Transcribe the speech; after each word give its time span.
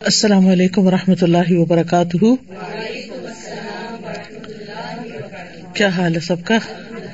السلام 0.00 0.48
علیکم 0.48 0.86
و 0.86 0.90
رحمۃ 0.90 1.22
اللہ 1.22 1.50
وبرکاتہ۔ 1.50 2.24
کیا 5.74 5.88
حال 5.88 6.14
ہے 6.14 6.20
سب 6.20 6.44
کا؟ 6.44 6.58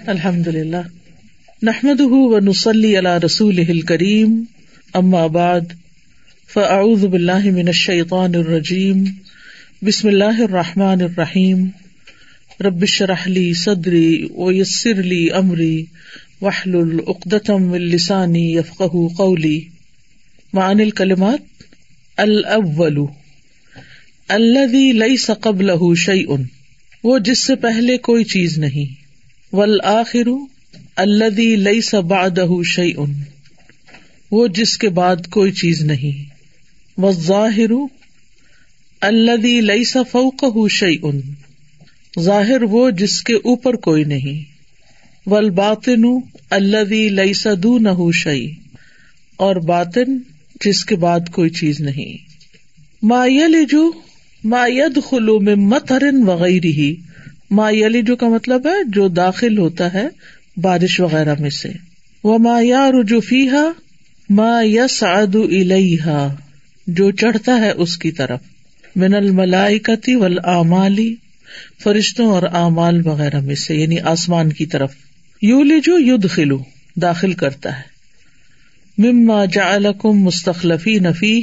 الحمد 0.07 0.49
للہ 0.49 0.77
نحمد 1.63 2.01
و 2.01 2.39
نسلی 2.39 2.97
اللہ 2.97 3.19
رسول 3.25 3.81
کریم 3.81 4.45
ام 4.95 5.15
آباد 5.15 5.61
فعز 6.55 7.05
باللہ 7.05 7.45
من 7.45 7.67
الشیطان 7.67 8.35
الرجیم۔ 8.35 9.05
بسم 9.83 10.09
اللہ 10.09 10.43
الرحمٰن 10.43 11.03
الرحیم۔ 11.03 11.69
ربش 12.61 13.03
رحلی 13.03 13.55
صدری 13.55 14.29
و 14.37 14.53
یسر 14.53 15.01
علی 15.01 15.29
عمری 15.29 15.85
وحل 16.41 16.75
العقدم 16.75 17.73
السانی 17.73 18.53
یفق 18.53 18.83
قولی۔ 19.17 19.61
معن 20.53 20.81
الکلمات؟ 20.81 21.56
الاول 22.17 22.97
الذي 24.29 24.93
ليس 24.93 25.31
قبله 25.41 25.95
شيء، 25.95 26.45
وہ 27.05 27.19
جس 27.19 27.47
سے 27.47 27.57
پہلے 27.57 27.99
کوئی 27.99 28.25
چیز 28.25 28.59
نہیں۔ 28.59 29.03
والآخر، 29.53 30.29
الذي 30.97 31.55
ليس 31.55 31.95
بعده 31.95 32.63
شيء، 32.65 33.05
وہ 34.31 34.47
جس 34.47 34.79
کے 34.79 34.89
بعد 34.89 35.17
کوئی 35.31 35.53
چیز 35.53 35.83
نہیں۔ 35.83 36.31
والظاہر، 37.01 37.71
الذي 39.01 39.61
ليس 39.61 39.97
فوقه 40.11 40.67
شيء، 40.71 41.11
ظاہر 42.21 42.63
وہ 42.63 42.91
جس 42.91 43.23
کے 43.23 43.35
اوپر 43.35 43.75
کوئی 43.75 44.05
نہیں۔ 44.05 44.57
والباطن، 45.29 46.05
الذي 46.51 47.09
ليس 47.09 47.47
دونه 47.63 48.11
شيء، 48.13 48.49
اور 49.37 49.57
باطن 49.57 50.19
جس 50.65 50.85
کے 50.85 50.97
بعد 50.97 51.21
کوئی 51.33 51.51
چیز 51.51 51.81
نہیں۔ 51.81 52.17
ما 53.03 53.27
یلجو، 53.27 53.91
ما 54.45 54.67
خلو 55.11 55.41
میں 55.41 55.55
مترن 55.55 56.23
وغیرہ۔ 56.23 56.67
ہی 56.67 56.95
ما 57.51 57.71
یلجو 57.71 58.17
کا 58.17 58.29
مطلب 58.29 58.67
ہے 58.67 58.91
جو 58.91 59.09
داخل 59.09 59.59
ہوتا 59.59 59.95
ہے 59.95 60.09
بارش 60.57 61.01
وغیرہ 61.01 61.35
میں 61.41 61.51
سے۔ 61.51 61.69
وہ 62.25 62.39
ما 62.39 62.59
یا 62.63 62.91
رجوفی 62.91 63.49
ما 64.31 64.63
یس 64.63 65.03
الیہا۔ 65.03 66.35
جو 66.87 67.11
چڑھتا 67.11 67.61
ہے 67.61 67.71
اس 67.71 67.99
کی 67.99 68.11
طرف۔ 68.11 68.41
من 68.97 69.15
الملائکتی 69.15 70.15
والآمالی، 70.15 71.15
فرشتوں 71.83 72.27
اور 72.27 72.43
اعمال 72.43 73.07
وغیرہ 73.07 73.41
میں 73.41 73.55
سے 73.55 73.75
یعنی 73.75 73.99
آسمان 73.99 74.53
کی 74.53 74.67
طرف۔ 74.67 74.93
یو 75.43 75.63
لجو 75.63 75.99
ید 75.99 76.31
خلو 76.31 76.59
داخل 76.97 77.33
کرتا 77.33 77.79
ہے۔ 77.79 77.96
مما 78.99 79.45
جعلکم 79.45 80.09
مستخلفی 80.09 80.99
نفی 80.99 81.43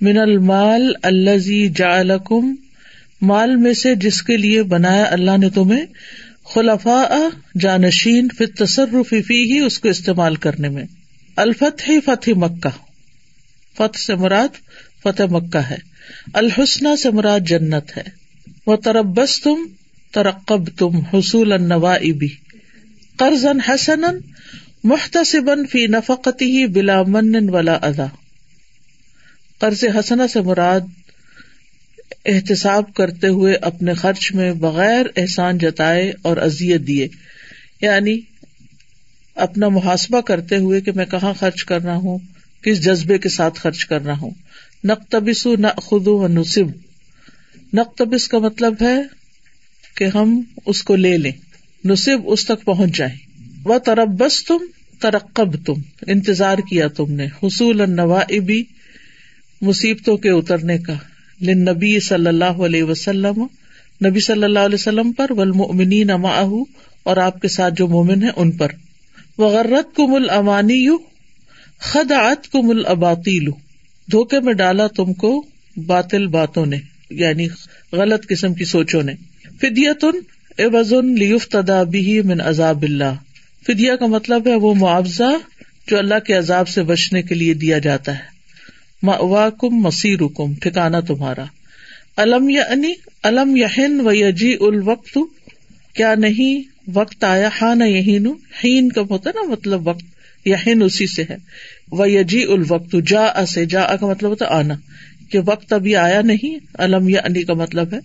من 0.00 0.18
المال 0.18 0.92
الزی 1.02 1.68
جعلکم، 1.68 2.54
مال 3.20 3.56
میں 3.56 3.74
سے 3.74 3.94
جس 3.94 4.22
کے 4.22 4.36
لیے 4.36 4.62
بنایا 4.62 5.04
اللہ 5.10 5.36
نے 5.36 5.50
تمہیں 5.50 5.86
خلفا 6.54 7.28
جانشین 7.60 8.28
فی 8.38 8.46
تصرف 8.46 9.14
فی 9.26 9.52
ہی 9.52 9.58
اس 9.58 9.78
کو 9.78 9.88
استعمال 9.88 10.36
کرنے 10.36 10.68
میں۔ 10.68 10.84
الفتح 11.36 11.90
فتح 12.04 12.30
مکہ۔ 12.36 12.68
فتح 13.76 13.98
سے 13.98 14.14
مراد 14.14 14.48
فتح 15.02 15.22
مکہ 15.30 15.58
ہے۔ 15.58 15.76
الحسن 16.34 16.96
سے 16.96 17.10
مراد 17.10 17.40
جنت 17.40 17.96
ہے۔ 17.96 18.02
وہ 18.66 18.76
تربس 18.76 19.40
تم 19.42 19.66
ترقب 20.12 20.66
تم 20.78 20.96
حصول 20.96 21.52
النوا 21.52 21.94
ابی 21.94 22.28
قرض 23.16 23.46
حسن 23.68 24.00
محتسبن 24.84 25.66
فی 25.66 25.86
نفقتی 25.86 26.44
ہی 26.44 26.66
بلا 26.66 27.02
من 27.02 27.48
ولا 27.48 27.78
ادا 27.82 28.06
قرض 29.58 29.84
حسنا 29.84 30.28
سے 30.28 30.40
مراد 30.40 30.80
احتساب 32.24 32.94
کرتے 32.94 33.28
ہوئے 33.28 33.54
اپنے 33.54 33.94
خرچ 33.94 34.32
میں 34.32 34.52
بغیر 34.52 35.06
احسان 35.16 35.58
جتائے 35.58 36.12
اور 36.22 36.36
ازیت 36.36 36.86
دیے۔ 36.86 37.08
یعنی 37.80 38.20
اپنا 39.34 39.68
محاسبہ 39.68 40.20
کرتے 40.20 40.56
ہوئے 40.56 40.80
کہ 40.80 40.92
میں 40.92 41.06
کہاں 41.06 41.34
خرچ 41.34 41.64
کر 41.64 41.82
رہا 41.82 41.96
ہوں، 41.96 42.18
کس 42.62 42.80
جذبے 42.80 43.18
کے 43.18 43.28
ساتھ 43.28 43.60
خرچ 43.60 43.84
کر 43.84 44.04
رہا 44.04 44.18
ہوں۔ 44.18 44.30
نقتبس 44.84 45.46
نہ 45.46 45.66
خدو 45.66 46.18
و 46.18 46.28
نصب 46.28 46.66
نقتبس 47.74 48.28
کا 48.28 48.38
مطلب 48.38 48.74
ہے 48.80 49.02
کہ 49.94 50.04
ہم 50.04 50.42
اس 50.66 50.82
کو 50.82 50.96
لے 50.96 51.18
لیں، 51.18 51.32
نصب 51.84 52.18
اس 52.24 52.44
تک 52.44 52.64
پہنچ 52.64 52.96
جائیں۔ 52.96 53.29
وہ 53.64 53.78
تربس 53.78 54.44
تم 54.44 54.58
ترقب 55.00 55.64
تم 55.64 55.74
انتظار 56.06 56.58
کیا 56.58 56.88
تم 56.88 57.12
نے، 57.12 57.26
حصول 57.42 57.80
ابی 57.80 58.62
مصیبتوں 59.60 60.16
کے 60.16 60.30
اترنے 60.30 60.78
کا 60.78 60.92
لن 61.40 61.58
نبی 61.58 62.00
صلی 62.00 62.26
اللہ 62.26 62.44
علیہ 62.44 62.82
وسلم، 62.82 63.46
نبی 64.06 64.20
صلی 64.20 64.44
اللہ 64.44 64.58
علیہ 64.58 64.74
وسلم 64.74 65.12
پر 65.12 65.26
ولمنی 65.30 66.04
نما 66.04 66.44
اور 67.02 67.16
آپ 67.16 67.40
کے 67.40 67.48
ساتھ 67.48 67.74
جو 67.74 67.88
مومن 67.88 68.22
ہے 68.22 68.28
ان 68.36 68.50
پر۔ 68.50 68.68
وغیرت 69.38 69.96
کم 69.96 70.14
الامانی 70.14 70.74
یو 70.74 70.96
خد 71.78 72.12
آت 72.12 72.52
کم 72.52 72.70
الباطیل 72.70 73.48
دھوکے 74.12 74.40
میں 74.40 74.52
ڈالا 74.52 74.86
تم 74.86 75.12
کو 75.12 75.44
باطل 75.76 76.26
باتوں 76.26 76.66
نے 76.66 76.78
یعنی 77.10 77.48
غلط 77.92 78.26
قسم 78.28 78.54
کی 78.54 78.64
سوچوں 78.64 79.02
نے۔ 79.02 79.14
فدیتن 79.60 80.18
اے 80.56 80.66
وزن 80.66 81.14
لیف 81.14 81.48
تدابی 81.48 82.22
من 82.22 82.40
عذاب 82.40 82.82
اللہ۔ 82.82 83.29
فدیا 83.66 83.96
کا 83.96 84.06
مطلب 84.06 84.48
ہے 84.48 84.54
وہ 84.54 84.74
معاوضہ 84.74 85.36
جو 85.88 85.98
اللہ 85.98 86.18
کے 86.18 86.34
عذاب 86.34 86.68
سے 86.68 86.82
بچنے 86.82 87.22
کے 87.22 87.34
لیے 87.34 87.54
دیا 87.54 87.78
جاتا 87.78 88.18
ہے۔ 88.18 88.30
کم 89.58 89.68
مسیر 89.70 90.18
کم 90.36 90.54
ٹھکانا 90.54 91.00
تمہارا۔ 91.00 91.44
الم 92.16 92.48
یا 92.48 92.62
انی 92.70 92.92
الم 93.22 93.56
یہن 93.56 94.00
و 94.00 94.12
یجی 94.12 94.56
الوقت، 94.60 95.18
کیا 95.94 96.14
نہیں، 96.14 96.62
وقت 96.94 97.24
آیا 97.24 97.48
ہاں 97.62 97.74
نہ 97.74 97.84
یہین 97.84 98.26
ہین 98.64 98.92
کب 98.92 99.10
ہوتا 99.10 99.30
نا 99.34 99.42
مطلب 99.42 99.88
وقت، 99.88 100.04
یہن 100.44 100.82
اسی 100.82 101.06
سے 101.06 101.24
ہے۔ 101.30 101.36
وہ 101.90 102.10
یجی 102.10 102.44
الوقت 102.44 102.96
جا 103.06 103.46
سے 103.46 103.64
جا 103.64 103.96
کا 103.96 104.06
مطلب 104.06 104.30
ہوتا 104.30 104.46
آنا۔ 104.48 104.74
کہ 105.30 105.38
وقت 105.46 105.72
ابھی 105.72 105.96
آیا 105.96 106.20
نہیں، 106.20 106.58
الم 106.74 107.08
یا 107.08 107.20
انی 107.24 107.42
کا 107.42 107.54
مطلب 107.54 107.94
ہے۔ 107.94 107.98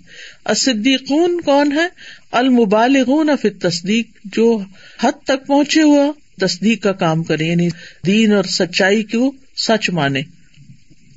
صدیقون 0.56 1.42
کون 1.42 1.72
ہے 1.72 1.88
المبالغون 2.32 3.30
فی 3.42 3.50
تصدیق 3.50 4.08
جو 4.26 4.60
حد 5.04 5.24
تک 5.24 5.48
پہنچے 5.48 5.82
ہوا، 5.82 6.12
تصدیق 6.40 6.84
کا 6.84 6.92
کام 6.92 7.24
کرے 7.24 7.46
یعنی 7.46 7.70
دین 8.06 8.34
اور 8.34 8.44
سچائی 8.44 9.04
کو 9.04 9.32
سچ 9.58 9.90
مانے۔ 9.90 10.22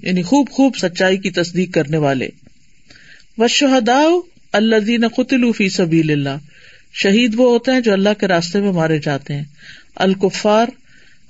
یعنی 0.03 0.23
خوب 0.23 0.51
خوب 0.51 0.77
سچائی 0.77 1.17
کی 1.17 1.31
تصدیق 1.31 1.75
کرنے 1.75 1.97
والے۔ 1.97 2.29
و 3.39 3.49
شہدا 3.49 4.03
اللہ 4.53 4.77
دین 4.77 5.09
قطل 5.09 5.53
فی 5.53 5.69
سبیل 5.69 6.11
اللہ۔ 6.11 6.39
شہید 6.95 7.35
وہ 7.37 7.51
ہوتے 7.51 7.73
ہیں 7.73 7.81
جو 7.81 7.93
اللہ 7.93 8.09
کے 8.19 8.29
راستے 8.29 8.61
میں 8.61 8.73
مارے 8.73 8.99
جاتے 8.99 9.35
ہیں۔ 9.35 9.45
الکفار 9.97 10.67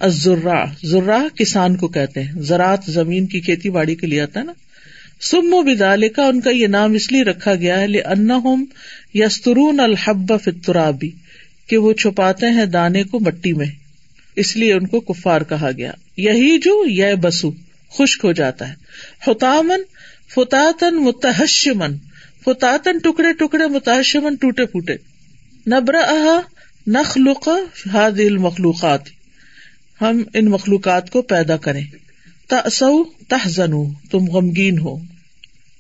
ذرا 0.07 0.65
ذرا 0.85 1.25
کسان 1.39 1.77
کو 1.77 1.89
کہتے 1.89 2.23
ہیں۔ 2.23 2.33
زراعت 2.43 2.85
زمین 2.87 3.27
کی 3.27 3.41
کھیتی 3.41 3.71
باڑی 3.71 3.95
کے 3.95 4.07
لیے 4.07 4.21
آتا 4.21 4.41
ہے 4.41 4.45
نا۔ 4.45 4.53
سم 5.21 5.55
و 5.55 5.63
بدال 5.63 6.09
کا 6.09 6.23
ان 6.23 6.41
کا 6.41 6.51
یہ 6.51 6.67
نام 6.67 6.93
اس 6.93 7.13
لیے 7.13 7.23
رکھا 7.23 7.55
گیا 7.55 7.81
ہے 7.81 8.01
ان 8.01 8.65
یسترون 9.15 9.81
الحب 9.81 10.33
فطرابی 10.45 11.11
کہ 11.67 11.77
وہ 11.77 11.93
چھپاتے 11.93 12.47
ہیں 12.47 12.67
دانے 12.67 13.03
کو 13.03 13.21
مٹی 13.21 13.53
میں۔ 13.53 13.67
اس 14.37 14.57
لیے 14.57 14.73
ان 14.73 14.87
کو 14.87 15.01
کفار 15.01 15.41
کہا 15.41 15.71
گیا۔ 15.77 15.93
یہی 16.17 16.59
جو 16.59 16.85
یہ 16.87 17.15
بسو 17.15 17.51
خشک 17.91 18.25
ہو 18.25 18.33
جاتا 18.33 18.69
ہے۔ 18.69 18.75
حتامن 19.27 19.83
فتاتن 20.35 21.05
متحشمن 21.05 21.97
فتاتن 22.45 22.99
ٹکڑے 22.99 23.33
ٹکڑے 23.33 23.67
متحشمن 23.67 24.35
ٹوٹے 24.35 24.67
پھوٹے۔ 24.67 24.97
نبر 25.67 25.95
نخلق 26.87 27.49
ہاد 27.95 28.21
المخلوقات، 28.21 29.01
ہم 30.01 30.23
ان 30.35 30.45
مخلوقات 30.45 31.11
کو 31.11 31.23
پیدا 31.23 31.57
کریں۔ 31.57 31.85
تسو 32.49 33.05
تحزن 33.05 33.73
تم 34.11 34.25
غمگین 34.25 34.79
ہو۔ 34.79 34.97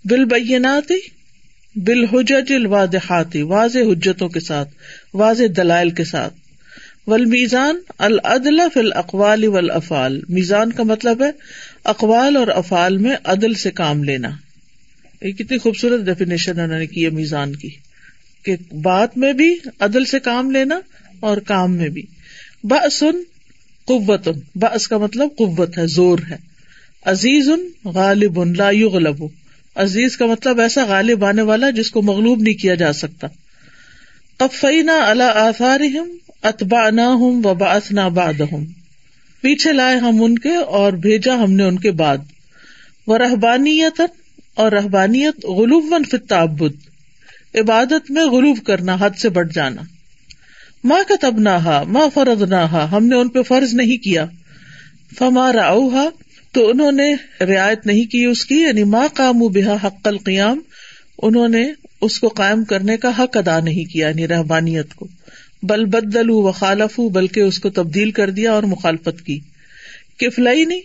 بال 0.05 0.25
بیناتی 0.25 0.95
بال 1.77 2.05
حجت 2.05 2.53
الواضحاتی 2.53 3.43
واضح 3.43 3.79
حجتوں 3.79 4.29
کے 4.29 4.41
ساتھ، 4.41 4.69
واضح 5.15 5.43
دلائل 5.57 5.91
کے 5.91 6.05
ساتھ۔ 6.05 6.35
ول 7.07 7.25
میزان 7.25 7.79
العدل 7.99 8.61
فل 8.75 8.93
اقوال 8.93 9.45
والافعال۔ 9.45 10.21
میزان 10.29 10.73
کا 10.73 10.83
مطلب 10.83 11.23
ہے 11.23 11.31
اقوال 11.85 12.37
اور 12.37 12.47
افعال 12.49 12.99
میں 12.99 13.17
عدل 13.25 13.55
سے 13.55 13.71
کام 13.71 14.05
لینا۔ 14.05 14.29
یہ 15.23 15.33
کتنی 15.33 15.59
خوبصورت 15.59 16.01
ڈیفینیشن 16.01 16.61
انہوں 16.61 16.79
نے 16.79 16.87
کی 16.87 17.05
ہے 17.05 17.11
میزان 17.11 17.57
کی۔ 17.57 17.69
کہ 18.43 18.57
بات 18.83 19.19
میں 19.19 19.33
بھی 19.33 19.57
عدل 19.81 20.05
سے 20.05 20.21
کام 20.21 20.51
لینا 20.51 20.81
اور 21.21 21.37
کام 21.37 21.77
میں 21.77 21.89
بھی۔ 21.89 22.03
بسن 22.65 23.23
قوت 23.85 24.29
بس 24.55 24.89
کا 24.89 24.99
مطلب 24.99 25.29
قوت 25.39 25.79
ہے، 25.79 25.87
زور 25.87 26.19
ہے۔ 26.31 26.48
عزیز 27.07 27.49
ان 27.49 27.61
غالب 27.85 28.41
ان 28.41 28.53
لا 28.57 28.71
غلب 28.93 29.23
عزیز 29.75 30.17
کا 30.17 30.27
مطلب 30.27 30.61
ایسا 30.61 30.85
غالب 30.85 31.25
آنے 31.25 31.43
والا 31.43 31.71
جس 31.71 31.91
کو 31.91 32.03
مغلوب 32.03 32.41
نہیں 32.41 32.55
کیا 32.55 32.75
جا 32.75 32.93
سکتا. 32.93 33.27
قفینا 34.37 34.97
اللہ 35.11 35.37
آثار 35.37 35.81
اتبا 36.43 36.91
نہ 36.91 37.01
ہوں 37.01 37.43
باد 38.11 38.41
ہوں 38.41 38.65
پیچھے 39.41 39.73
لائے 39.73 39.97
ہم 39.97 40.23
ان 40.23 40.39
کے 40.39 40.57
اور 40.57 40.93
بھیجا 40.93 41.35
ہم 41.35 41.53
نے 41.53 41.65
ان 41.65 41.79
کے 41.79 41.91
بعد. 41.91 42.19
وہ 43.07 43.19
رحبانیت 43.19 44.01
اور 44.55 44.73
رحبانیت 44.73 45.45
غلوب 45.45 45.95
فتعبد 46.11 46.77
عبادت 47.55 48.11
میں 48.11 48.27
غلوب 48.27 48.59
کرنا، 48.67 48.97
حد 49.01 49.19
سے 49.19 49.29
بٹ 49.29 49.55
جانا. 49.55 49.83
ماں 50.85 51.03
کا 51.09 51.15
تب 51.21 51.39
نہ 51.39 51.83
ماں 51.89 52.09
فرد 52.15 52.43
نہ 52.43 52.65
ہم 52.93 53.07
نے 53.07 53.17
ان 53.17 53.29
پہ 53.29 53.43
فرض 53.43 53.75
نہیں 53.75 53.97
کیا. 53.97 54.27
فما 55.19 55.53
راؤ 55.53 55.89
تو 56.53 56.69
انہوں 56.69 56.93
نے 56.93 57.15
رعایت 57.41 57.87
نہیں 57.87 58.05
کی 58.05 58.25
اس 58.25 58.45
کی 58.45 58.55
یعنی 58.55 58.85
ماں 58.85 59.09
کام 59.15 59.39
بحا 59.39 59.87
حق 59.87 60.09
القیام، 60.09 60.61
انہوں 61.23 61.49
نے 61.49 61.73
اس 62.01 62.21
کو 62.21 62.29
قائم 62.29 62.65
کرنے 62.65 62.97
کا 62.97 63.11
حق 63.19 63.37
ادا 63.37 63.61
نہیں 63.61 63.93
کیا 63.93 64.09
یعنی 64.09 64.29
رحبانیت 64.29 64.95
کو۔ 64.95 65.09
بل 65.63 65.85
بدل 65.85 66.31
و 66.31 66.53
خالف 66.53 67.01
بلکہ 67.01 67.41
اس 67.41 67.59
کو 67.59 67.71
تبدیل 67.71 68.11
کر 68.11 68.31
دیا 68.31 68.53
اور 68.53 68.63
مخالفت 68.63 69.27
کی۔ 69.27 69.39
کفلائی 70.19 70.65
نہیں 70.65 70.81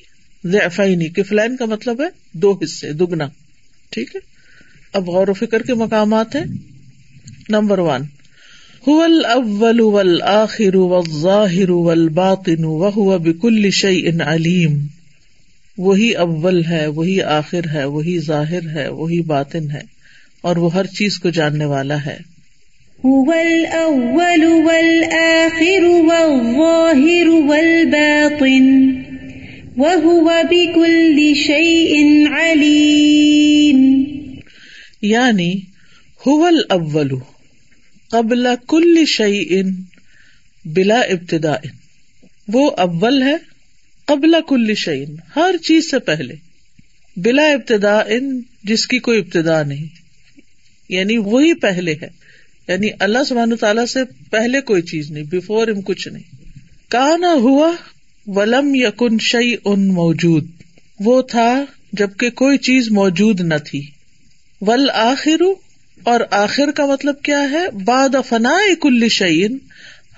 ضعفائی 0.45 0.95
نہیں 0.95 1.09
کفلائن 1.09 1.57
کا 1.57 1.65
مطلب 1.65 2.01
ہے 2.01 2.07
دو 2.33 2.59
حصے، 2.63 2.93
دگنا۔ 2.93 3.27
ٹھیک 3.89 4.15
ہے؟ 4.15 4.19
اب 4.93 5.09
غور 5.09 5.27
و 5.27 5.33
فکر 5.33 5.61
کے 5.61 5.73
مقامات 5.73 6.35
ہیں۔ 6.35 6.43
Number 7.49 7.79
one. 7.79 8.01
اول 8.87 9.81
والآخر 9.81 10.75
والظاہر 10.75 11.69
والباطن، 11.69 12.63
وهو 12.63 13.17
بكل 13.17 13.69
شيء 13.71 14.09
علیم۔ 14.25 14.87
وہی 15.77 16.11
اول 16.11 16.65
ہے 16.65 16.87
وہی 16.87 17.21
آخر 17.21 17.61
ہے 17.73 17.85
وہی 17.85 18.19
ظاہر 18.19 18.69
ہے 18.69 18.87
وہی 18.89 19.21
باطن 19.21 19.71
ہے 19.71 19.81
اور 20.41 20.55
وہ 20.55 20.73
ہر 20.73 20.85
چیز 20.85 21.19
کو 21.19 21.29
جاننے 21.29 21.65
والا 21.65 22.05
ہے۔ 22.05 22.17
هو 23.03 23.31
الأول 23.31 24.43
والآخر 24.45 25.83
والظاهر 25.83 27.27
والباطن 27.27 28.69
وهو 29.77 30.31
بكل 30.51 31.33
شيء 31.35 31.93
یعنی 35.01 35.53
حول 36.27 36.61
اول 36.69 37.09
قبل 38.11 38.47
کل 38.67 39.05
شعی 39.07 39.43
ان 39.49 39.71
بلا 40.65 40.99
ابتدا 40.99 41.53
وہ 42.47 42.71
اول 42.77 43.21
ہے 43.23 43.35
قبل 44.05 44.35
کل 44.47 44.73
شعین 44.73 45.15
ہر 45.35 45.57
چیز 45.57 45.91
سے 45.91 45.99
پہلے، 45.99 46.33
بلا 47.17 47.43
ابتدا 47.43 47.99
ان 47.99 48.41
جس 48.63 48.87
کی 48.87 48.99
کوئی 48.99 49.19
ابتدا 49.19 49.63
نہیں۔ 49.63 50.03
یعنی 50.89 51.17
وہی 51.17 51.53
پہلے 51.53 51.95
ہے۔ 52.01 52.07
یعنی 52.67 52.89
اللہ 52.99 53.23
سبحان 53.27 53.55
تعالیٰ 53.55 53.85
سے 53.85 53.99
پہلے 54.29 54.61
کوئی 54.61 54.81
چیز 54.81 55.11
نہیں 55.11 55.23
بفور 55.23 55.67
ام 55.67 55.81
کچھ 55.81 56.07
نہیں۔ 56.07 56.23
کہا 56.91 57.17
نہ 57.17 57.25
ہوا 57.25 57.71
ولم 58.27 58.75
یقن 58.75 59.17
شعی 59.19 59.55
ان 59.65 59.87
موجود۔ 59.87 60.47
وہ 60.99 61.21
تھا 61.21 61.65
جبکہ 61.93 62.29
کوئی 62.29 62.57
چیز 62.57 62.91
موجود 62.91 63.41
نہ 63.41 63.53
تھی۔ 63.65 63.87
ول 64.61 64.89
آخر 64.93 65.41
اور 66.03 66.19
آخر 66.31 66.71
کا 66.71 66.85
مطلب 66.85 67.21
کیا 67.21 67.41
ہے؟ 67.51 67.69
باد 67.71 68.09
فنا 68.29 68.57
کل 68.81 69.07
شعین 69.09 69.57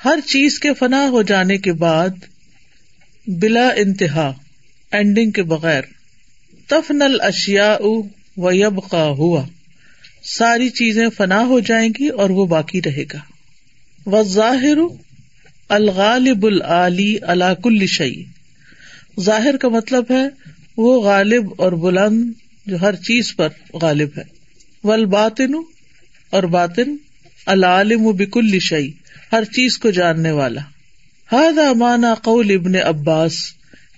ہر 0.06 0.20
چیز 0.26 0.60
کے 0.60 0.74
فنا 0.74 1.10
ہو 1.10 1.22
جانے 1.22 1.58
کے 1.58 1.74
بعد 1.74 2.10
بلا 3.28 3.68
انتہا 3.68 4.34
اینڈنگ 4.92 5.32
کے 5.32 5.44
بغیر، 5.44 5.82
تفن 6.68 7.02
اشیا 7.20 7.78
و 8.38 8.52
یب 8.52 8.90
کا 8.92 9.04
ہوا۔ 9.04 9.46
ساری 10.24 10.70
چیزیں 10.70 11.10
فنا 11.18 11.40
ہو 11.40 11.60
جائیں 11.60 11.90
گی 12.00 12.08
اور 12.08 12.30
وہ 12.30 12.46
باقی 12.46 12.82
رہے 12.86 13.04
گا۔ 13.14 13.18
و 14.06 14.24
ظاہر 14.24 14.78
الغالب 15.70 16.46
العلی 16.46 17.18
اللہ 17.22 17.54
کل 17.64 17.86
شعی 17.88 18.24
ظاہر 19.20 19.58
کا 19.58 19.68
مطلب 19.68 20.06
ہے 20.10 20.26
وہ 20.78 21.02
غالب 21.02 21.54
اور 21.58 21.72
بلند 21.72 22.32
جو 22.66 22.82
ہر 22.82 22.96
چیز 22.96 23.36
پر 23.36 23.50
غالب 23.74 24.10
ہے۔ 24.18 24.24
ول 24.84 25.06
باطن 25.06 25.54
اور 26.30 26.44
باطن 26.44 26.96
العالم 27.46 28.12
بکل 28.12 28.60
شعی 28.60 28.92
ہر 29.32 29.44
چیز 29.44 29.78
کو 29.78 29.90
جاننے 29.90 30.32
والا۔ 30.32 30.62
ہاد 31.32 31.78
مانا 31.78 32.14
قول 32.14 32.52
ابن 32.52 32.76
عباس، 32.76 33.34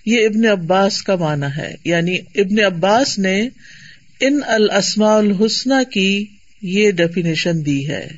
یہ 0.06 0.26
ابن 0.26 0.46
عباس 0.46 1.02
کا 1.02 1.16
مانا 1.16 1.56
ہے۔ 1.56 1.74
یعنی 1.84 2.18
ابن 2.34 2.64
عباس 2.64 3.18
نے 3.18 3.48
ان 4.20 4.40
السما 4.46 5.16
الحسن 5.16 5.84
کی 5.92 6.26
یہ 6.62 6.90
ڈیفینیشن 6.90 7.66
دی 7.66 7.88
ہے 7.88 8.08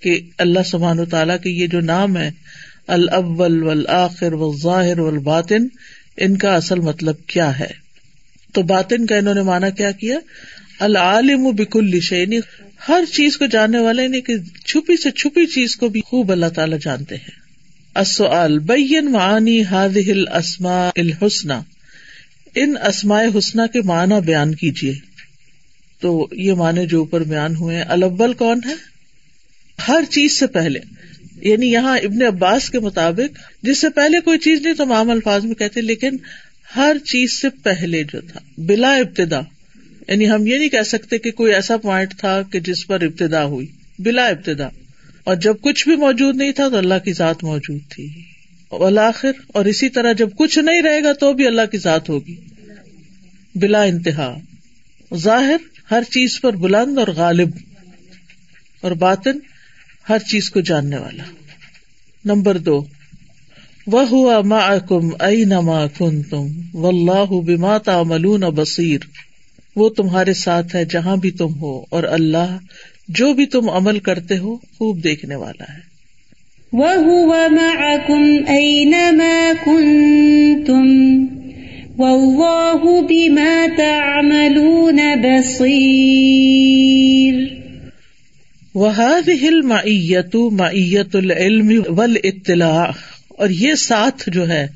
کہ 0.00 0.20
اللہ 0.38 0.62
سبحان 0.66 0.98
و 0.98 1.04
تعالیٰ 1.04 1.36
کے 1.42 1.50
یہ 1.50 1.66
جو 1.66 1.80
نام 1.80 2.16
ہے، 2.16 2.30
الاول 2.86 3.62
والآخر 3.62 4.32
والظاہر 4.32 4.98
والباطن، 4.98 5.66
ان 6.16 6.36
کا 6.36 6.54
اصل 6.54 6.80
مطلب 6.80 7.14
کیا 7.26 7.58
ہے؟ 7.58 7.82
تو 8.52 8.62
باطن 8.62 9.06
کا 9.06 9.16
انہوں 9.16 9.34
نے 9.34 9.42
مانا 9.42 9.70
کیا 9.70 9.90
کیا؟ 9.90 10.18
العالم 10.80 11.50
بکل 11.50 12.00
شعینی 12.00 12.38
ہر 12.88 13.04
چیز 13.12 13.36
کو 13.36 13.46
جاننے 13.46 13.78
والے 13.78 14.02
یعنی 14.02 14.20
کہ 14.20 14.36
چھپی 14.66 15.02
سے 15.02 15.10
چھپی 15.10 15.46
چیز 15.46 15.76
کو 15.76 15.88
بھی 15.88 16.00
خوب 16.00 16.32
اللہ 16.32 16.46
تعالیٰ 16.46 16.78
جانتے 16.82 17.14
ہیں۔ 17.14 17.41
السؤال 17.94 18.58
بین 18.58 19.12
معانی 19.12 19.64
هذه 19.64 20.10
الاسماء 20.10 20.90
الحسنى 20.96 21.54
ان 22.54 22.74
اسماء 22.86 23.22
حسنہ 23.38 23.62
کے 23.72 23.80
معنی 23.80 24.14
بیان 24.20 24.54
کیجیے 24.54 24.92
تو 26.00 26.28
یہ 26.32 26.52
معنی 26.52 26.86
جو 26.86 26.98
اوپر 26.98 27.22
بیان 27.22 27.56
ہوئے 27.56 27.82
الاول 27.82 28.32
کون 28.32 28.60
ہے؟ 28.66 28.74
ہر 29.88 30.04
چیز 30.10 30.38
سے 30.38 30.46
پہلے 30.46 30.78
یعنی 31.36 31.72
یہاں 31.72 31.98
ابن 31.98 32.22
عباس 32.22 32.70
کے 32.70 32.80
مطابق، 32.80 33.38
جس 33.62 33.80
سے 33.80 33.88
پہلے 33.88 34.20
کوئی 34.20 34.38
چیز 34.38 34.62
نہیں 34.62 34.74
تو 34.74 34.92
عام 34.92 35.10
الفاظ 35.10 35.44
میں 35.44 35.54
کہتے 35.54 35.80
لیکن 35.80 36.16
ہر 36.76 36.96
چیز 37.04 37.40
سے 37.40 37.48
پہلے 37.48 38.04
جو 38.04 38.20
تھا، 38.20 38.40
بلا 38.58 38.94
ابتدا۔ 38.94 39.40
یعنی 40.08 40.30
ہم 40.30 40.46
یہ 40.46 40.58
نہیں 40.58 40.68
کہہ 40.68 40.82
سکتے 40.82 41.18
کہ 41.18 41.30
کوئی 41.30 41.54
ایسا 41.54 41.76
پوائنٹ 41.76 42.14
تھا 42.18 42.42
کہ 42.42 42.60
جس 42.60 42.86
پر 42.86 43.00
ابتدا 43.00 43.44
ہوئی، 43.44 43.66
بلا 43.98 44.26
ابتدا۔ 44.26 44.68
اور 45.24 45.36
جب 45.36 45.54
کچھ 45.60 45.88
بھی 45.88 45.96
موجود 45.96 46.36
نہیں 46.36 46.52
تھا 46.52 46.68
تو 46.68 46.76
اللہ 46.76 46.98
کی 47.04 47.12
ذات 47.12 47.44
موجود 47.44 47.80
تھی۔ 47.90 48.08
بالآخر 48.70 49.32
اور 49.48 49.64
اسی 49.64 49.88
طرح 49.88 50.12
جب 50.12 50.28
کچھ 50.38 50.58
نہیں 50.58 50.82
رہے 50.82 51.02
گا 51.02 51.12
تو 51.12 51.32
بھی 51.32 51.46
اللہ 51.46 51.66
کی 51.70 51.78
ذات 51.78 52.08
ہوگی۔ 52.08 52.36
بلا 53.54 53.82
انتہا۔ 53.82 54.38
ظاہر، 55.14 55.56
ہر 55.90 56.02
چیز 56.02 56.40
پر 56.40 56.56
بلند 56.56 56.98
اور 56.98 57.08
غالب۔ 57.08 57.50
اور 58.80 58.92
باطن، 58.92 59.38
ہر 60.08 60.18
چیز 60.18 60.50
کو 60.50 60.60
جاننے 60.60 60.96
والا۔ 60.96 61.24
نمبر 62.24 62.58
دو۔ 62.58 62.84
وہ 63.86 64.08
ہوا 64.08 64.40
ما 64.40 64.78
کم 64.78 65.08
ائی 65.20 65.44
نما 65.44 65.86
کن 65.86 66.22
تم 66.22 66.46
و 66.74 66.88
اللہ 66.88 67.40
بما 67.40 67.78
تعملون 67.78 68.40
بصیر 68.40 68.98
وہ 69.76 69.88
تمہارے 69.88 70.34
ساتھ 70.34 70.76
ہے 70.76 70.84
جہاں 70.84 71.16
بھی 71.16 71.30
تم 71.30 71.54
ہو، 71.54 71.84
اور 71.90 72.02
اللہ 72.02 72.58
جو 73.14 73.32
بھی 73.32 73.46
تم 73.46 73.70
عمل 73.70 73.98
کرتے 73.98 74.38
ہو 74.38 74.56
خوب 74.56 75.04
دیکھنے 75.04 75.34
والا 75.34 75.72
ہے۔ 75.74 75.92
وَهُوَ 76.72 77.36
مَعَكُمْ 77.50 78.48
أَيْنَمَا 78.48 79.52
كُنْتُمْ 79.64 81.26
وَاللَّهُ 81.98 83.06
بِمَا 83.08 83.66
تَعْمَلُونَ 83.76 85.00
بَصِيرٌ۔ 85.16 85.62
وَهَذِهِ 88.74 89.46
الْمَعِيَّةُ 89.46 90.50
مَعِيَّةُ 90.50 91.08
الْعِلْمِ 91.14 91.78
وَالْإِطِّلَاعِ 91.86 92.92
اور 93.28 93.48
یہ 93.48 93.74
ساتھ 93.74 94.30
جو 94.30 94.48
ہے 94.48 94.66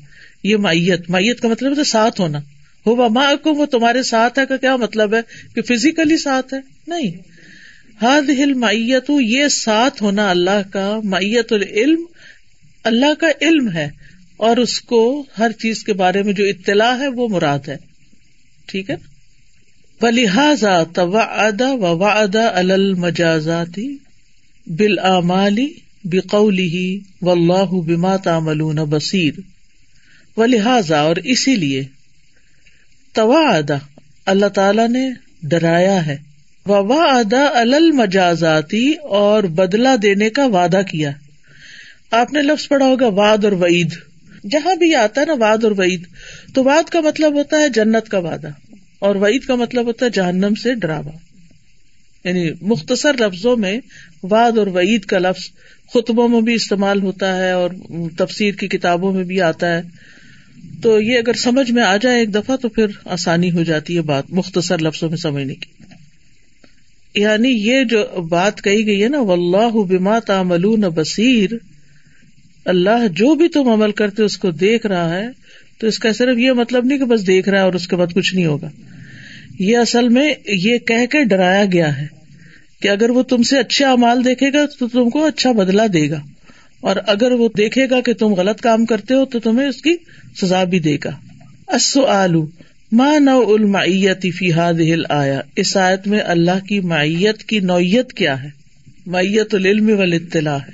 یہ 0.43 0.57
معیت 0.57 1.09
معیت 1.09 1.39
کا 1.39 1.47
مطلب 1.47 1.79
ہے 1.79 1.83
ساتھ 1.83 2.21
ہونا۔ 2.21 2.39
ہو 2.87 3.09
ماں 3.09 3.35
کو 3.35 3.53
وہ 3.53 3.65
تمہارے 3.65 4.03
ساتھ 4.03 4.39
ہے 4.39 4.45
کا 4.45 4.57
کیا 4.57 4.75
مطلب 4.75 5.13
ہے؟ 5.13 5.19
کہ 5.55 5.61
فزیکلی 5.61 6.17
ساتھ 6.17 6.53
ہے؟ 6.53 6.59
نہیں۔ 6.87 7.36
ہد 8.01 8.29
ہل 8.29 8.53
میت 8.53 9.11
یہ 9.21 9.47
ساتھ 9.47 10.03
ہونا 10.03 10.29
اللہ 10.29 10.69
کا 10.73 10.99
میت 11.03 11.53
العلم، 11.53 12.05
اللہ 12.83 13.13
کا 13.19 13.27
علم 13.41 13.71
ہے، 13.71 13.89
اور 14.37 14.57
اس 14.57 14.81
کو 14.81 15.23
ہر 15.39 15.51
چیز 15.51 15.83
کے 15.83 15.93
بارے 15.93 16.23
میں 16.23 16.33
جو 16.33 16.43
اطلاع 16.43 16.97
ہے 16.99 17.07
وہ 17.07 17.27
مراد 17.27 17.67
ہے۔ 17.67 17.77
ٹھیک 18.65 18.89
ہے؟ 18.89 18.95
بلحاظا 20.01 20.83
تو 20.83 21.17
ادا 21.17 21.71
و 21.71 21.97
وا 21.97 22.11
ادا 22.11 22.47
المجازاتی 22.55 23.97
بال 24.67 24.99
امالی 24.99 25.67
بقولی 26.03 26.99
و 27.21 27.31
اللہ 27.31 27.71
بما 27.85 28.15
تعملون 28.17 28.75
بصیر 28.75 29.33
و 30.37 30.45
لہذا 30.45 30.99
اور 30.99 31.15
اسی 31.15 31.55
لیے 31.55 31.83
توا 33.13 33.41
ادا 33.57 33.77
اللہ 34.25 34.45
تعالی 34.45 34.87
نے 34.87 35.09
ڈرایا 35.43 36.05
ہے۔ 36.05 36.26
وبا 36.67 37.03
ادا 37.03 37.45
المجازاتی 37.53 38.93
اور 38.93 39.43
بدلا 39.43 39.95
دینے 40.01 40.29
کا 40.29 40.45
وعدہ 40.45 40.81
کیا۔ 40.91 41.11
آپ 42.11 42.33
نے 42.33 42.41
لفظ 42.41 42.67
پڑھا 42.67 42.85
ہوگا 42.85 43.07
واد 43.07 43.37
اور 43.43 43.51
وعید۔ 43.51 43.91
جہاں 44.51 44.75
بھی 44.75 44.95
آتا 44.95 45.21
ہے 45.21 45.25
نا 45.25 45.33
واد 45.39 45.63
اور 45.63 45.71
وعید، 45.71 46.03
تو 46.55 46.63
واد 46.63 46.89
کا 46.89 47.01
مطلب 47.01 47.33
ہوتا 47.33 47.57
ہے 47.57 47.69
جنت 47.69 48.09
کا 48.09 48.17
وعدہ، 48.17 48.47
اور 48.99 49.15
وعید 49.15 49.41
کا 49.43 49.55
مطلب 49.55 49.85
ہوتا 49.85 50.05
ہے 50.05 50.11
جہنم 50.11 50.55
سے 50.55 50.73
ڈراوا۔ 50.73 51.11
یعنی 52.23 52.51
مختصر 52.61 53.13
لفظوں 53.19 53.57
میں 53.57 53.79
واد 54.23 54.57
اور 54.57 54.67
وعید 54.67 55.05
کا 55.05 55.19
لفظ 55.19 55.43
خطبوں 55.93 56.27
میں 56.27 56.41
بھی 56.41 56.53
استعمال 56.53 57.01
ہوتا 57.01 57.37
ہے 57.37 57.51
اور 57.51 57.69
تفسیر 58.17 58.53
کی 58.53 58.67
کتابوں 58.67 59.13
میں 59.13 59.23
بھی 59.23 59.41
آتا 59.41 59.77
ہے۔ 59.77 59.81
تو 60.83 61.01
یہ 61.01 61.17
اگر 61.17 61.33
سمجھ 61.33 61.71
میں 61.71 61.83
آ 61.83 61.97
جائے 61.97 62.19
ایک 62.19 62.33
دفعہ 62.33 62.55
تو 62.55 62.69
پھر 62.69 62.85
آسانی 63.05 63.51
ہو 63.51 63.63
جاتی 63.63 63.95
ہے 63.95 64.01
بات 64.01 64.23
مختصر 64.29 64.77
لفظوں 64.81 65.09
میں 65.09 65.17
سمجھنے 65.17 65.55
کی۔ 65.55 65.76
یعنی 67.17 67.49
یہ 67.49 67.83
جو 67.83 68.21
بات 68.21 68.61
کہی 68.61 68.85
گئی 68.85 69.03
ہے 69.03 69.07
نا 69.07 69.19
و 69.19 69.31
اللہ 69.31 69.71
بما 69.71 70.19
تعملون 70.19 70.81
بصیر 70.81 71.49
اللہ 72.65 73.07
جو 73.07 73.35
بھی 73.35 73.47
تم 73.47 73.69
عمل 73.69 73.91
کرتے 73.91 74.23
اس 74.23 74.37
کو 74.37 74.51
دیکھ 74.51 74.85
رہا 74.85 75.15
ہے، 75.15 75.27
تو 75.79 75.87
اس 75.87 75.99
کا 75.99 76.13
صرف 76.13 76.37
یہ 76.37 76.51
مطلب 76.51 76.85
نہیں 76.85 76.97
کہ 76.97 77.05
بس 77.05 77.27
دیکھ 77.27 77.49
رہا 77.49 77.57
ہے 77.57 77.63
اور 77.63 77.73
اس 77.73 77.87
کے 77.87 77.95
بعد 77.95 78.07
کچھ 78.15 78.35
نہیں 78.35 78.45
ہوگا۔ 78.45 78.69
یہ 79.59 79.77
اصل 79.77 80.09
میں 80.09 80.33
یہ 80.47 80.77
کہہ 80.77 81.05
کے 81.05 81.23
ڈرایا 81.23 81.65
گیا 81.73 82.01
ہے 82.01 82.07
کہ 82.81 82.87
اگر 82.87 83.09
وہ 83.09 83.23
تم 83.23 83.43
سے 83.43 83.59
اچھے 83.59 83.85
امال 83.85 84.25
دیکھے 84.25 84.53
گا 84.53 84.65
تو 84.79 84.87
تم 84.87 85.09
کو 85.09 85.25
اچھا 85.25 85.51
بدلا 85.51 85.83
دے 85.93 86.09
گا۔ 86.09 86.21
اور 86.81 86.95
اگر 87.07 87.31
وہ 87.31 87.49
دیکھے 87.57 87.89
گا 87.89 88.01
کہ 88.01 88.13
تم 88.13 88.33
غلط 88.33 88.61
کام 88.61 88.85
کرتے 88.85 89.13
ہو 89.13 89.25
تو 89.25 89.39
تمہیں 89.39 89.67
اس 89.67 89.81
کی 89.81 89.95
سزا 90.41 90.63
بھی 90.63 90.79
دے 90.79 90.97
گا۔ 91.05 91.11
ماں 92.91 93.19
نو 93.19 93.53
المعیت 93.53 94.25
فیحاد 94.37 94.73
ہل 94.73 95.03
آیا 95.09 95.41
اس 95.55 95.77
آیت 95.77 96.07
میں 96.07 96.19
اللہ 96.19 96.65
کی 96.67 96.79
معیت 96.79 97.43
کی 97.43 97.59
نوعیت 97.59 98.13
کیا 98.13 98.43
ہے؟ 98.43 98.49
معیت 99.05 99.55
العلم 99.55 99.89
وال 99.99 100.13
اطلاع 100.13 100.57
ہے۔ 100.57 100.71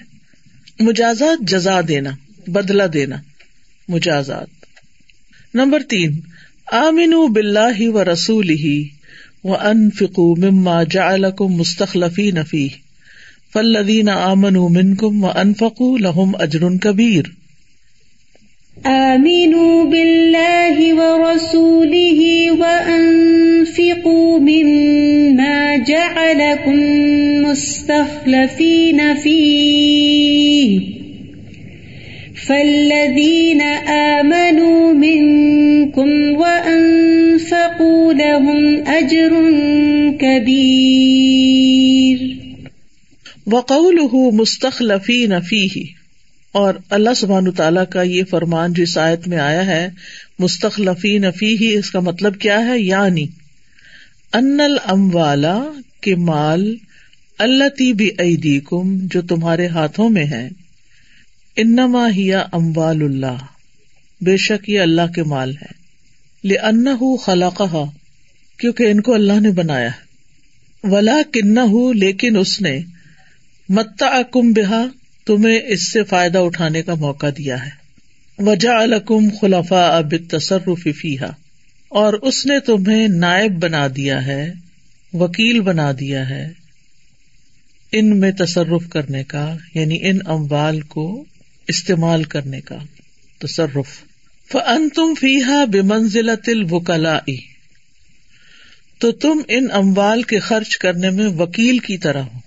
مجازات 0.79 1.47
جزا 1.47 1.81
دینا 1.87 2.09
بدلا 2.47 2.83
دینا، 2.93 3.15
مجازات۔ 3.87 4.47
نمبر 5.53 5.79
تین 5.89 6.19
آمین 6.71 7.13
بلّہ 7.33 7.89
و 7.89 8.03
رسول 8.03 8.49
ہی 8.49 8.87
و 9.43 9.55
انفکو 9.55 10.35
مما 10.35 10.83
جعلکم 10.83 11.47
مستخلفی 11.47 12.31
نفی 12.31 12.69
فلدین 13.53 14.09
آمن 14.09 14.53
منکم 14.53 15.23
و 15.23 15.27
انفقو 15.35 15.97
لہم 15.97 16.31
اجر 16.39 16.63
کبیر۔ 16.81 17.42
آمینوا 18.77 19.83
باللہ 19.89 20.79
ورسولہ 20.93 22.23
وانفقوا 22.59 24.39
مما 24.39 25.75
جعلکم 25.87 26.79
مستخلفین 27.43 28.99
فیہ 29.23 30.79
فالذین 32.47 33.61
آمنوا 33.87 34.93
منکم 34.97 36.37
وانفقوا 36.37 38.13
لهم 38.13 38.83
اجر 38.95 39.33
کبیر 40.19 42.19
وقوله 43.47 44.31
مستخلفین 44.33 45.39
فیہ 45.49 46.02
اور 46.53 46.73
اللہ 46.89 47.13
سبحان 47.15 47.51
تعالیٰ 47.51 47.83
کا 47.89 48.01
یہ 48.01 48.23
فرمان 48.23 48.73
جو 48.73 48.83
آیت 48.99 49.27
میں 49.27 49.37
آیا 49.37 49.65
ہے، 49.65 49.87
مستخلفین 50.39 51.25
فیہ 51.31 51.77
اس 51.77 51.91
کا 51.91 51.99
مطلب 51.99 52.39
کیا 52.39 52.59
ہے؟ 52.65 52.79
یعنی 52.79 53.25
ان 54.33 54.59
الاموالا 54.59 55.57
کے 56.01 56.15
مال 56.15 56.75
اللہ 57.39 57.69
تی 57.69 57.91
بھی 57.93 58.59
کم 58.59 58.95
جو 59.03 59.21
تمہارے 59.21 59.67
ہاتھوں 59.67 60.09
میں 60.09 60.25
ہے، 60.25 60.47
انما 61.57 62.07
ہیا 62.15 62.43
اموال 62.51 63.01
اللہ، 63.03 63.37
بے 64.21 64.37
شک 64.37 64.69
یہ 64.69 64.79
اللہ 64.79 65.11
کے 65.15 65.23
مال 65.23 65.51
ہے 65.51 65.71
لے 66.43 66.55
ان 66.57 66.85
کیونکہ 68.59 68.83
ان 68.83 69.01
کو 69.01 69.13
اللہ 69.13 69.39
نے 69.39 69.51
بنایا 69.51 69.89
ولا 70.83 71.21
کن 71.31 71.57
لیکن 71.95 72.37
اس 72.37 72.61
نے 72.61 72.79
متا 73.69 74.21
کم 74.31 74.51
بہا 74.51 74.83
تمہیں 75.25 75.59
اس 75.67 75.91
سے 75.91 76.03
فائدہ 76.03 76.37
اٹھانے 76.37 76.81
کا 76.81 76.93
موقع 76.93 77.27
دیا 77.37 77.65
ہے۔ 77.65 77.83
وجا 78.37 78.77
الکم 78.77 79.29
خلفا 79.41 79.97
اب 79.97 80.13
تصرف 80.29 80.87
فیحا 80.97 81.29
اور 81.89 82.13
اس 82.13 82.45
نے 82.45 82.59
تمہیں 82.59 83.07
نائب 83.07 83.51
بنا 83.51 83.87
دیا 83.95 84.25
ہے، 84.25 84.53
وکیل 85.13 85.61
بنا 85.61 85.91
دیا 85.99 86.29
ہے 86.29 86.49
ان 87.91 88.19
میں 88.19 88.31
تصرف 88.31 88.89
کرنے 88.89 89.23
کا 89.23 89.55
یعنی 89.73 89.99
ان 90.01 90.17
اموال 90.25 90.81
کو 90.81 91.25
استعمال 91.67 92.23
کرنے 92.23 92.61
کا 92.61 92.77
تصرف۔ 93.39 93.87
فن 94.51 94.89
تم 94.89 95.13
فیحا 95.19 95.65
بے 95.65 95.81
منزل 95.81 96.35
تل 96.45 96.63
تو 98.99 99.11
تم 99.11 99.41
ان 99.47 99.67
اموال 99.71 100.23
کے 100.23 100.39
خرچ 100.39 100.77
کرنے 100.77 101.09
میں 101.09 101.27
وکیل 101.27 101.77
کی 101.77 101.97
طرح 101.97 102.21
ہو۔ 102.21 102.39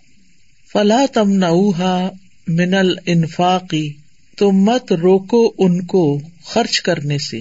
فلا 0.72 1.04
تم 1.12 1.32
نوحا 1.32 2.08
منل 2.48 2.94
انفاقی، 3.06 3.92
تو 4.36 4.52
مت 4.52 4.92
روکو 4.92 5.54
ان 5.58 5.84
کو 5.84 6.20
خرچ 6.44 6.80
کرنے 6.80 7.18
سے۔ 7.18 7.40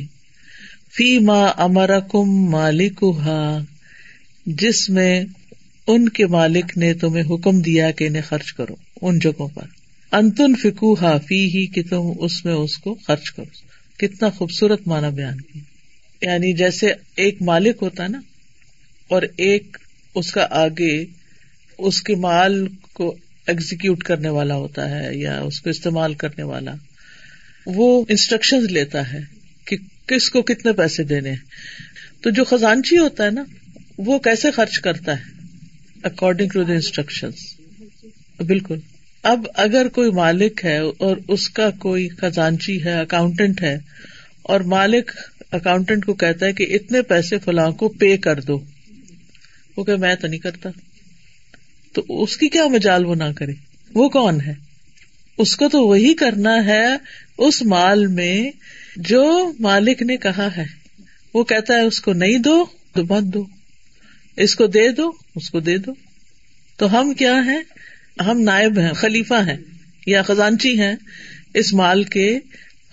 فی 0.96 1.20
ماں 1.20 1.54
امر 1.58 2.00
کم 2.00 2.50
مالک 2.50 3.04
جس 4.46 4.90
میں 4.90 5.26
ان 5.88 6.10
کے 6.10 6.28
مالک 6.28 6.78
نے 6.78 6.94
تمہیں 6.94 7.24
حکم 7.30 7.62
دیا 7.62 7.92
کہ 7.92 8.08
انہیں 8.08 8.22
خرچ 8.22 8.54
کرو 8.54 8.76
ان 9.02 9.20
جگہوں 9.20 9.48
پر۔ 9.48 9.66
انتن 10.12 10.56
فکو 10.56 10.94
ہا 11.02 11.18
فی 11.18 11.46
ہی 11.46 11.66
کہ 11.66 11.84
تم 11.90 12.12
اس 12.20 12.46
میں 12.46 12.54
اس 12.54 12.78
کو 12.78 12.96
خرچ 13.08 13.32
کرو۔ 13.32 13.66
کتنا 13.98 14.30
خوبصورت 14.30 14.88
مانا 14.88 15.10
بیان 15.10 15.42
کیا۔ 15.42 15.62
یعنی 16.32 16.54
جیسے 16.54 16.94
ایک 17.16 17.42
مالک 17.42 17.78
ہوتا 17.82 18.08
نا، 18.08 18.22
اور 19.08 19.22
ایک 19.38 19.78
اس 20.16 20.32
کا 20.32 20.48
آگے 20.50 21.06
اس 21.78 22.02
کے 22.02 22.16
مال 22.16 22.68
کو 22.94 23.16
ایگزیکٹ 23.48 24.04
کرنے 24.04 24.30
والا 24.30 24.56
ہوتا 24.56 24.90
ہے 24.90 25.10
یا 25.14 25.40
اس 25.40 25.60
کو 25.62 25.70
استعمال 25.70 26.14
کرنے 26.14 26.44
والا، 26.44 26.74
وہ 27.66 28.06
انسٹرکشن 28.10 28.66
لیتا 28.72 29.12
ہے 29.14 29.20
کہ 29.68 29.78
کس 30.08 30.30
کو 30.30 30.42
کتنے 30.42 30.74
پیسے 30.74 31.04
دینے 31.04 31.34
تو 32.22 32.30
جو 32.30 32.44
خزانچی 32.44 32.98
ہوتا 32.98 33.26
ہے 33.26 33.32
نا، 33.32 33.44
وہ 33.98 34.18
کیسے 34.20 34.52
خرچ 34.52 34.80
کرتا 34.80 35.12
ہے؟ 35.12 35.34
اکارڈنگ 36.04 36.50
ٹو 36.50 36.64
دا 36.64 36.74
انسٹرکشن 36.74 37.30
بالکل۔ 38.40 38.80
اب 39.24 39.46
اگر 39.56 39.88
کوئی 39.88 40.12
مالک 40.12 40.66
ہے 40.66 40.78
اور 40.78 41.18
اس 41.28 41.50
کا 41.50 41.70
کوئی 41.80 42.08
خزانچی 42.10 42.84
ہے 42.86 42.94
اکاؤنٹنٹ 42.94 43.62
ہے، 43.62 43.78
اور 44.42 44.60
مالک 44.70 45.12
اکاؤنٹنٹ 45.52 46.06
کو 46.06 46.14
کہتا 46.14 46.46
ہے 46.46 46.54
کہ 46.54 46.68
اتنے 46.70 47.02
پیسے 47.02 47.40
فلاں 47.40 47.70
کو 47.72 47.90
پے 47.90 48.16
کر 48.18 48.40
دو۔ 48.40 48.60
وہ 49.78 49.84
کہ 49.84 49.96
میں 49.96 50.16
تو 50.16 50.28
نہیں 50.28 50.40
کرتا۔ 50.40 50.70
تو 51.96 52.24
اس 52.24 52.38
کی 52.38 52.50
کیا 52.50 52.68
مجال 52.68 53.06
وہ 53.06 53.16
نہ 53.16 53.24
کرے؟ 53.36 53.54
وہ 53.94 54.10
کون 54.10 54.42
ہے؟ 54.42 54.54
اس 55.38 55.56
کو 55.56 55.70
تو 55.70 55.88
وہی 55.88 56.14
کرنا 56.14 56.66
ہے 56.66 56.88
اس 57.38 57.62
مال 57.62 58.08
میں 58.08 58.52
جو 58.96 59.52
مالک 59.60 60.02
نے 60.02 60.18
کہا 60.18 60.50
ہے۔ 60.58 60.64
وہ 61.34 61.44
کہتا 61.44 61.74
ہے 61.74 61.82
اس 61.82 62.02
کو 62.02 62.14
نہیں 62.14 62.38
دو، 62.38 62.66
تو 62.94 63.04
مت 63.04 63.24
دو۔ 63.24 63.46
اس 64.38 64.56
کو 64.56 64.68
دے 64.68 64.92
دو، 64.92 65.12
اس 65.36 65.50
کو 65.50 65.60
دے 65.60 65.78
دو۔ 65.78 65.92
تو 66.78 67.00
ہم 67.00 67.14
کیا 67.14 67.46
ہے 67.46 67.60
ہم 68.22 68.42
نائب 68.42 68.80
ہیں، 68.80 68.94
خلیفہ 68.94 69.34
ہیں 69.34 69.58
یا 70.08 70.22
خزانچی 70.22 70.80
ہیں۔ 70.80 70.96
اس 71.54 71.74
مال 71.74 72.04
کے 72.04 72.40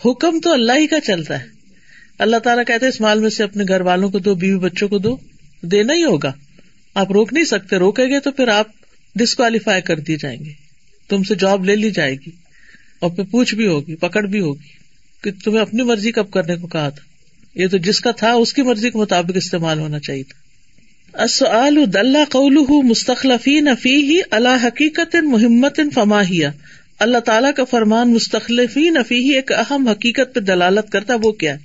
حکم 0.04 0.40
تو 0.40 0.52
اللہ 0.52 0.72
ہی 0.72 0.86
کا 0.86 1.00
چلتا 1.00 1.40
ہے۔ 1.40 1.46
اللہ 2.18 2.36
تعالیٰ 2.36 2.64
کہتے 2.66 2.88
اس 2.88 3.00
مال 3.00 3.20
میں 3.20 3.30
سے 3.30 3.42
اپنے 3.42 3.64
گھر 3.68 3.80
والوں 3.80 4.10
کو 4.10 4.18
دو، 4.18 4.34
بیوی 4.34 4.58
بچوں 4.58 4.88
کو 4.88 4.98
دو۔ 4.98 5.16
دینا 5.62 5.94
ہی 5.94 6.04
ہوگا۔ 6.04 6.32
آپ 6.94 7.12
روک 7.12 7.32
نہیں 7.32 7.44
سکتے، 7.44 7.76
روکے 7.76 8.04
گے 8.04 8.20
تو 8.20 8.30
پھر 8.30 8.48
آپ 8.48 8.66
ڈسکوالیفائی 9.16 9.82
کر 9.82 9.98
دی 9.98 10.16
جائیں 10.16 10.44
گے 10.44 10.52
تم 11.08 11.22
سے 11.22 11.34
جاب 11.34 11.64
لے 11.64 11.76
لی 11.76 11.90
جائے 11.90 12.14
گی 12.14 12.30
اور 12.98 13.10
پھر 13.10 13.24
پوچھ 13.24 13.54
بھی 13.54 13.66
ہوگی، 13.66 13.94
پکڑ 13.94 14.26
بھی 14.26 14.40
ہوگی 14.40 14.68
کہ 15.22 15.30
تمہیں 15.44 15.60
اپنی 15.60 15.82
مرضی 15.82 16.12
کب 16.12 16.30
کرنے 16.30 16.56
کو 16.56 16.66
کہا 16.66 16.88
تھا۔ 16.88 17.60
یہ 17.60 17.66
تو 17.68 17.78
جس 17.78 18.00
کا 18.00 18.10
تھا، 18.10 18.32
اس 18.32 18.52
کی 18.52 18.62
مرضی 18.62 18.90
کے 18.90 18.98
مطابق 18.98 19.30
استعمال 19.34 19.78
ہونا 19.78 19.98
چاہیے 19.98 20.22
تھا۔ 20.22 20.42
قول 22.30 22.58
مستخلفی 22.68 23.60
نفی 23.60 23.96
ہی 23.96 24.20
اللہ 24.30 24.66
حقیقت 24.66 25.16
محمت 25.16 25.80
فماہیا 25.94 26.50
اللہ 26.98 27.18
تعالیٰ 27.18 27.54
کا 27.56 27.64
فرمان 27.64 28.12
مستخلفی 28.12 28.90
نفی 28.90 29.14
ہی 29.14 29.34
ایک 29.34 29.52
اہم 29.52 29.88
حقیقت 29.88 30.34
پہ 30.34 30.40
دلالت 30.40 30.92
کرتا، 30.92 31.14
وہ 31.22 31.32
کیا 31.32 31.56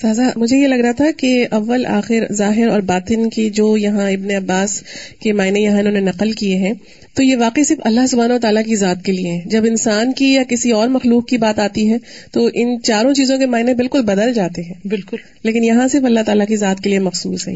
سازا 0.00 0.28
مجھے 0.36 0.56
یہ 0.56 0.66
لگ 0.66 0.74
رہا 0.74 0.92
تھا 0.92 1.04
کہ 1.16 1.46
اول 1.50 1.86
آخر 1.86 2.32
ظاہر 2.32 2.68
اور 2.68 2.80
باطن 2.80 3.30
کی 3.30 3.50
جو 3.50 3.76
یہاں 3.76 4.10
ابن 4.10 4.30
عباس 4.30 4.82
کے 5.22 5.32
معنی 5.32 5.62
یہاں 5.62 5.78
انہوں 5.78 5.92
نے 5.92 6.00
نقل 6.00 6.32
کیے 6.32 6.54
ہیں 6.56 6.72
تو 7.14 7.22
یہ 7.22 7.36
واقعی 7.36 7.64
صرف 7.64 7.78
اللہ 7.84 8.06
سبحانہ 8.06 8.32
و 8.32 8.38
تعالیٰ 8.38 8.64
کی 8.64 8.76
ذات 8.76 9.04
کے 9.04 9.12
لیے 9.12 9.40
جب 9.46 9.64
انسان 9.64 10.12
کی 10.12 10.34
یا 10.34 10.42
کسی 10.48 10.70
اور 10.70 10.88
مخلوق 10.88 11.26
کی 11.28 11.36
بات 11.36 11.58
آتی 11.58 11.92
ہے 11.92 11.96
تو 12.32 12.48
ان 12.54 12.82
چاروں 12.82 13.14
چیزوں 13.14 13.38
کے 13.38 13.46
معنی 13.46 13.74
بالکل 13.74 14.02
بدل 14.02 14.32
جاتے 14.34 14.62
ہیں۔ 14.62 14.74
بالکل۔ 14.84 15.16
لیکن 15.42 15.64
یہاں 15.64 15.88
صرف 15.88 16.04
اللہ 16.04 16.20
تعالیٰ 16.26 16.46
کی 16.46 16.56
ذات 16.56 16.80
کے 16.80 16.90
لیے 16.90 16.98
مخصوص 16.98 17.48
ہے۔ 17.48 17.54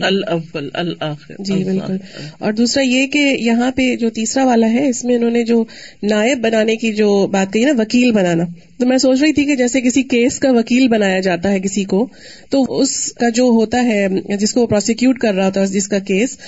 جی 1.39 1.55
بالکل۔ 1.65 1.97
اور 2.39 2.53
دوسرا 2.53 2.83
یہ 2.83 3.07
کہ 3.07 3.37
یہاں 3.41 3.71
پہ 3.71 3.97
جو 3.97 4.11
تیسرا 4.11 4.45
والا 4.45 4.73
ہے 4.73 4.89
اس 4.89 5.05
میں 5.05 5.15
انہوں 5.15 5.31
نے 5.31 5.45
جو 5.45 5.65
نائب 6.03 6.39
بنانے 6.39 6.77
کی 6.77 6.93
جو 6.93 7.27
بات 7.27 7.53
کہی 7.53 7.65
نا 7.65 7.73
وکیل 7.79 8.13
بنانا 8.13 8.45
تو 8.83 8.89
میں 8.89 8.99
سوچ 8.99 9.23
رہی 9.23 9.33
تھی 9.33 9.45
کہ 9.45 9.55
جیسے 9.55 9.81
کسی 9.81 10.03
کیس 10.03 10.39
کا 10.39 10.51
وکیل 10.51 10.89
بنایا 10.89 11.21
جاتا 11.21 11.51
ہے 11.51 11.61
کسی 11.61 11.85
کو 11.85 12.09
تو 12.51 12.81
اس 12.81 13.13
کا 13.13 13.29
جو 13.29 13.45
ہوتا 13.45 13.85
ہے 13.85 14.09
جس 14.37 14.53
کو 14.53 14.61
وہ 14.61 14.67
پروسیکیوٹ 14.67 15.19
کر 15.19 15.35
رہا 15.35 15.47
ہوتا 15.47 15.61
ہے 15.61 15.67
جس 15.67 15.89
کا 15.89 15.99
کیس 15.99 16.39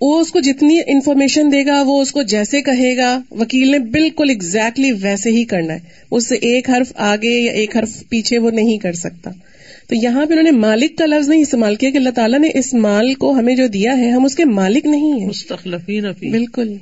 وہ 0.00 0.20
اس 0.20 0.30
کو 0.30 0.40
جتنی 0.40 0.78
انفارمیشن 0.86 1.52
دے 1.52 1.66
گا 1.66 1.82
وہ 1.82 2.02
اس 2.02 2.12
کو 2.12 2.22
جیسے 2.22 2.62
کہے 2.62 2.96
گا۔ 2.96 3.20
وکیل 3.30 3.70
نے 3.70 3.78
بالکل 3.78 4.30
اگزیکٹلی 4.30 4.92
ویسے 4.92 5.30
ہی 5.30 5.44
کرنا 5.44 5.74
ہے۔ 5.74 5.78
اس 6.10 6.28
سے 6.28 6.34
ایک 6.34 6.70
حرف 6.70 6.92
آگے 6.96 7.40
یا 7.40 7.52
ایک 7.52 7.76
حرف 7.76 8.08
پیچھے 8.08 8.38
وہ 8.38 8.50
نہیں 8.50 8.78
کر 8.78 8.92
سکتا۔ 8.92 9.30
تو 9.88 9.94
یہاں 9.94 10.26
پہ 10.26 10.32
انہوں 10.32 10.44
نے 10.44 10.50
مالک 10.50 10.98
کا 10.98 11.06
لفظ 11.06 11.28
نہیں 11.28 11.42
استعمال 11.42 11.74
کیا 11.74 11.90
کہ 11.90 11.96
اللہ 11.96 12.10
تعالیٰ 12.10 12.38
نے 12.38 12.48
اس 12.54 12.74
مال 12.74 13.14
کو 13.14 13.30
ہمیں 13.30 13.56
جو 13.56 13.66
دیا 13.66 13.98
ہے 13.98 14.10
ہم 14.10 14.24
اس 14.24 14.34
کے 14.34 14.44
مالک 14.44 14.86
نہیں 14.86 15.20
ہیں۔ 15.20 15.28
بالکل۔ 16.30 16.76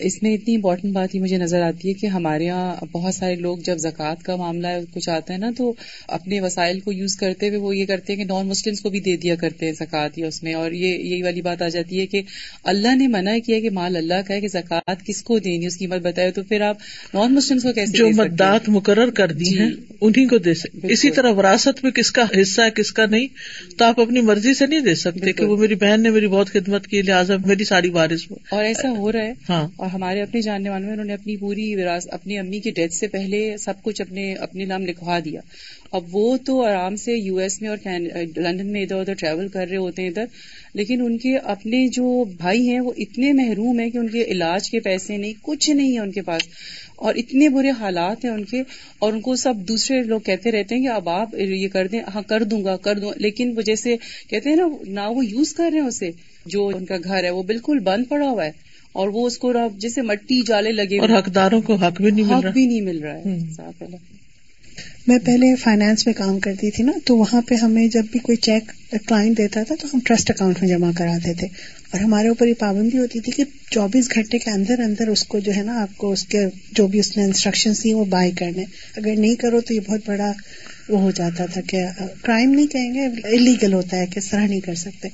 اس 0.00 0.22
میں 0.22 0.32
اتنی 0.34 0.54
امپورٹنٹ 0.54 0.92
بات 0.92 1.14
یہ 1.14 1.20
مجھے 1.20 1.36
نظر 1.38 1.62
آتی 1.62 1.88
ہے 1.88 1.92
کہ 1.92 2.06
ہمارے 2.06 2.44
یہاں 2.44 2.86
بہت 2.92 3.14
سارے 3.14 3.34
لوگ 3.36 3.58
جب 3.58 3.78
زکوٰۃ 3.78 4.22
کا 4.22 4.36
معاملہ 4.36 4.68
کچھ 4.94 5.08
آتا 5.08 5.32
ہے 5.32 5.38
نا 5.38 5.50
تو 5.56 5.72
اپنے 6.08 6.40
وسائل 6.40 6.80
کو 6.80 6.92
یوز 6.92 7.16
کرتے 7.16 7.48
ہوئے 7.48 7.58
وہ 7.58 7.76
یہ 7.76 7.86
کرتے 7.86 8.12
ہیں 8.12 8.18
کہ 8.18 8.24
نان 8.24 8.46
مسلمس 8.48 8.80
کو 8.80 8.90
بھی 8.90 9.00
دے 9.00 9.16
دیا 9.16 9.34
کرتے 9.34 9.66
ہیں 9.66 9.72
زکوٰۃ 9.72 10.08
یا 10.16 10.26
اس 10.26 10.42
میں۔ 10.42 10.54
اور 10.54 10.72
یہ 10.72 10.96
یہی 10.98 11.22
والی 11.22 11.42
بات 11.42 11.62
آ 11.62 11.68
جاتی 11.68 12.00
ہے 12.00 12.06
کہ 12.06 12.22
اللہ 12.64 12.94
نے 12.96 13.06
منع 13.06 13.38
کیا 13.46 13.60
کہ 13.60 13.70
مال 13.70 13.96
اللہ 13.96 14.22
کا 14.28 14.34
ہے 14.34 14.40
کہ 14.40 14.48
زکوٰۃ 14.48 15.04
کس 15.06 15.22
کو 15.22 15.38
دینی 15.38 15.66
اس 15.66 15.78
قیمت 15.78 16.02
بتائے 16.02 16.30
تو 16.30 16.42
پھر 16.42 16.60
آپ 16.60 16.76
نان 17.14 17.34
مسلمس 17.34 17.62
کو 17.62 17.72
کیسے 17.72 17.98
جو 17.98 18.08
مدات 18.16 18.68
مقرر 18.68 19.10
کر 19.10 19.32
دی 19.32 19.44
جی۔ 19.44 19.58
ہیں 19.58 19.70
انہیں 20.00 20.26
کو 20.26 20.38
دے 20.38 20.54
سکتے 20.54 20.92
اسی 20.92 21.10
طرح 21.10 21.32
وراثت 21.32 21.82
میں 21.84 21.90
کس 21.90 22.10
کا 22.10 22.24
حصہ 22.40 22.62
ہے 22.62 22.70
کس 22.70 22.92
کا 22.92 23.06
نہیں 23.06 23.26
تو 23.78 23.84
آپ 23.84 24.00
اپنی 24.00 24.20
مرضی 24.20 24.54
سے 24.54 24.66
نہیں 24.66 24.80
دے 24.80 24.94
سکتے 24.94 25.32
کہ 25.32 25.44
وہ 25.44 25.56
میری 25.56 25.74
بہن 25.74 26.02
نے 26.02 26.10
میری 26.10 26.26
بہت 26.26 26.50
خدمت 26.50 26.86
کی 26.86 27.02
لہٰذا 27.02 27.36
میری 27.46 27.64
ساری 27.64 27.90
بارش 27.90 28.26
اور 28.50 28.64
ایسا 28.64 28.90
ہو 28.90 29.12
رہا 29.12 29.22
ہے۔ 29.22 29.32
ہاں۔ 29.48 29.66
ہمارے 29.94 30.22
اپنے 30.22 30.40
جاننے 30.40 30.70
والوں 30.70 30.84
میں 30.84 30.92
انہوں 30.92 31.06
نے 31.06 31.12
اپنی 31.12 31.36
پوری 31.36 31.74
اپنی 32.10 32.38
امی 32.38 32.60
کی 32.60 32.70
ڈیتھ 32.70 32.94
سے 32.94 33.06
پہلے 33.06 33.56
سب 33.56 33.82
کچھ 33.82 34.00
اپنے 34.00 34.34
اپنے 34.34 34.64
نام 34.64 34.86
لکھوا 34.86 35.18
دیا۔ 35.24 35.40
اب 35.92 36.04
وہ 36.12 36.36
تو 36.36 36.62
آرام 36.62 36.96
سے 36.96 37.12
یو 37.12 37.36
ایس 37.36 37.60
میں 37.62 37.70
اور 37.70 37.76
لندن 38.36 38.66
میں 38.66 38.82
ادھر 38.82 38.96
ادھر 38.96 39.14
ٹریول 39.14 39.48
کر 39.48 39.66
رہے 39.68 39.76
ہوتے 39.76 40.02
ہیں 40.02 40.08
ادھر، 40.08 40.24
لیکن 40.74 41.02
ان 41.02 41.18
کے 41.18 41.36
اپنے 41.36 41.86
جو 41.88 42.24
بھائی 42.36 42.68
ہیں 42.68 42.80
وہ 42.80 42.92
اتنے 42.96 43.32
محروم 43.32 43.78
ہیں 43.78 43.90
کہ 43.90 43.98
ان 43.98 44.08
کے 44.08 44.22
علاج 44.22 44.70
کے 44.70 44.80
پیسے 44.80 45.16
نہیں، 45.16 45.32
کچھ 45.42 45.70
نہیں 45.70 45.94
ہے 45.94 45.98
ان 45.98 46.10
کے 46.10 46.22
پاس۔ 46.22 46.42
اور 46.96 47.14
اتنے 47.14 47.48
برے 47.48 47.70
حالات 47.70 48.24
ہیں 48.24 48.32
ان 48.32 48.44
کے، 48.44 48.62
اور 48.98 49.12
ان 49.12 49.20
کو 49.20 49.36
سب 49.36 49.54
دوسرے 49.68 50.02
لوگ 50.02 50.20
کہتے 50.20 50.52
رہتے 50.52 50.74
ہیں 50.74 50.82
کہ 50.82 50.88
اب 50.88 51.08
آپ 51.08 51.34
یہ 51.34 51.68
کر 51.68 51.86
دیں 51.86 52.00
ہاں 52.14 52.22
کر 52.22 52.42
دوں 52.42 52.64
گا، 52.64 52.76
کر 52.76 52.98
دوں۔ 52.98 53.12
لیکن 53.16 53.52
وہ 53.56 53.62
جیسے 53.62 53.96
کہتے 54.30 54.48
ہیں 54.48 54.56
نا، 54.56 54.68
نہ 54.86 55.08
وہ 55.08 55.26
یوز 55.26 55.52
کر 55.54 55.70
رہے 55.72 55.80
ہیں 55.80 55.86
اسے، 55.86 56.10
جو 56.46 56.66
ان 56.68 56.84
کا 56.84 56.96
گھر 57.04 57.24
ہے، 57.24 57.30
وہ 57.30 57.42
بالکل 57.42 57.78
بند 57.78 58.04
پڑا 58.08 58.28
ہوا 58.28 58.44
ہے۔ 58.44 58.67
اور 58.98 59.08
وہ 59.08 59.26
اس 59.26 59.38
کو 59.38 59.52
جیسے 59.76 60.02
مٹی 60.02 60.42
جالے 60.46 60.72
لگے 60.72 60.98
اور 60.98 61.08
حقداروں 61.08 61.60
کو 61.60 61.74
حق 61.74 62.00
بھی 62.00 62.10
نہیں 62.10 62.34
حق 62.34 62.52
بھی 62.52 62.66
نہیں 62.66 62.80
مل 62.80 62.98
رہا 62.98 63.18
ہے۔ 63.18 63.38
میں 65.06 65.18
پہلے 65.18 65.56
فائنانس 65.56 66.06
میں 66.06 66.14
کام 66.14 66.38
کرتی 66.38 66.70
تھی 66.70 66.84
نا 66.84 66.92
تو 67.04 67.16
وہاں 67.16 67.42
پہ 67.42 67.54
ہمیں 67.54 67.86
جب 67.86 68.04
بھی 68.12 68.20
کوئی 68.20 68.36
چیک 68.36 68.62
کلائنٹ 69.06 69.38
دیتا 69.38 69.62
تھا 69.62 69.74
تو 69.80 69.88
ہم 69.94 70.00
ٹرسٹ 70.04 70.30
اکاؤنٹ 70.30 70.60
میں 70.60 70.68
جمع 70.68 70.90
کراتے 70.98 71.34
تھے۔ 71.34 71.46
اور 71.90 72.00
ہمارے 72.00 72.28
اوپر 72.28 72.46
یہ 72.46 72.54
پابندی 72.58 72.98
ہوتی 72.98 73.20
تھی 73.20 73.32
کہ 73.32 73.44
چوبیس 73.70 74.10
گھنٹے 74.14 74.38
کے 74.38 74.50
اندر 74.50 74.80
اندر 74.80 75.08
اس 75.08 75.24
کو 75.24 75.38
جو 75.38 75.52
ہے 75.56 75.62
نا 75.62 75.82
آپ 75.82 75.96
کو 75.96 76.12
اس 76.12 76.24
کے 76.24 76.38
جو 76.72 76.86
بھی 76.86 76.98
اس 76.98 77.16
نے 77.16 77.24
انسٹرکشن 77.24 77.72
دی 77.84 77.94
وہ 77.94 78.04
بائی 78.04 78.30
کرنے۔ 78.30 78.64
اگر 78.96 79.14
نہیں 79.16 79.34
کرو 79.34 79.60
تو 79.60 79.74
یہ 79.74 79.80
بہت 79.86 80.00
بڑا 80.06 80.32
وہ 80.88 81.00
ہو 81.00 81.10
جاتا 81.10 81.46
تھا 81.46 81.60
کہ 81.60 81.78
کرائم 82.22 82.50
نہیں 82.50 82.66
کہیں 82.66 82.94
گے 82.94 83.06
انلیگل 83.06 83.72
ہوتا 83.72 83.96
ہے 83.96 84.06
کہ 84.06 84.20
طرح 84.30 84.46
نہیں 84.46 84.60
کر 84.60 84.74
سکتے۔ 84.74 85.08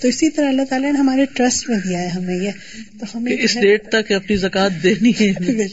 تو 0.00 0.08
اسی 0.08 0.30
طرح 0.30 0.48
اللہ 0.48 0.62
تعالیٰ 0.62 0.92
نے 0.92 0.98
ہمارے 0.98 1.24
ٹرسٹ 1.24 1.68
میں 1.68 1.78
دیا 1.88 2.00
ہے 2.00 2.08
ہمیں 2.08 2.36
یہ۔ 2.36 2.50
تو 3.00 3.06
ہمیں 3.14 3.32
اس 3.40 3.54
ڈیٹ 3.54 3.88
تک 3.88 4.12
اپنی 4.12 4.36
زکات 4.36 4.70
دینی 4.82 5.12
ہے۔ 5.20 5.32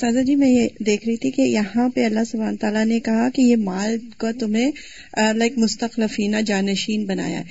سازا 0.00 0.22
جی 0.22 0.36
میں 0.36 0.48
یہ 0.48 0.68
دیکھ 0.80 1.06
رہی 1.06 1.16
تھی 1.16 1.30
کہ 1.30 1.42
یہاں 1.42 1.88
پہ 1.88 2.04
اللہ 2.04 2.24
سبحانہ 2.30 2.56
تعالیٰ 2.56 2.84
نے 2.84 3.00
کہا 3.00 3.28
کہ 3.34 3.42
یہ 3.42 3.56
مال 3.56 3.96
کو 4.18 4.28
تمہیں 4.40 4.70
لائک 5.34 5.58
مستقلفینہ 5.58 6.36
جانشین 6.46 7.04
بنایا 7.04 7.38
ہے۔ 7.38 7.44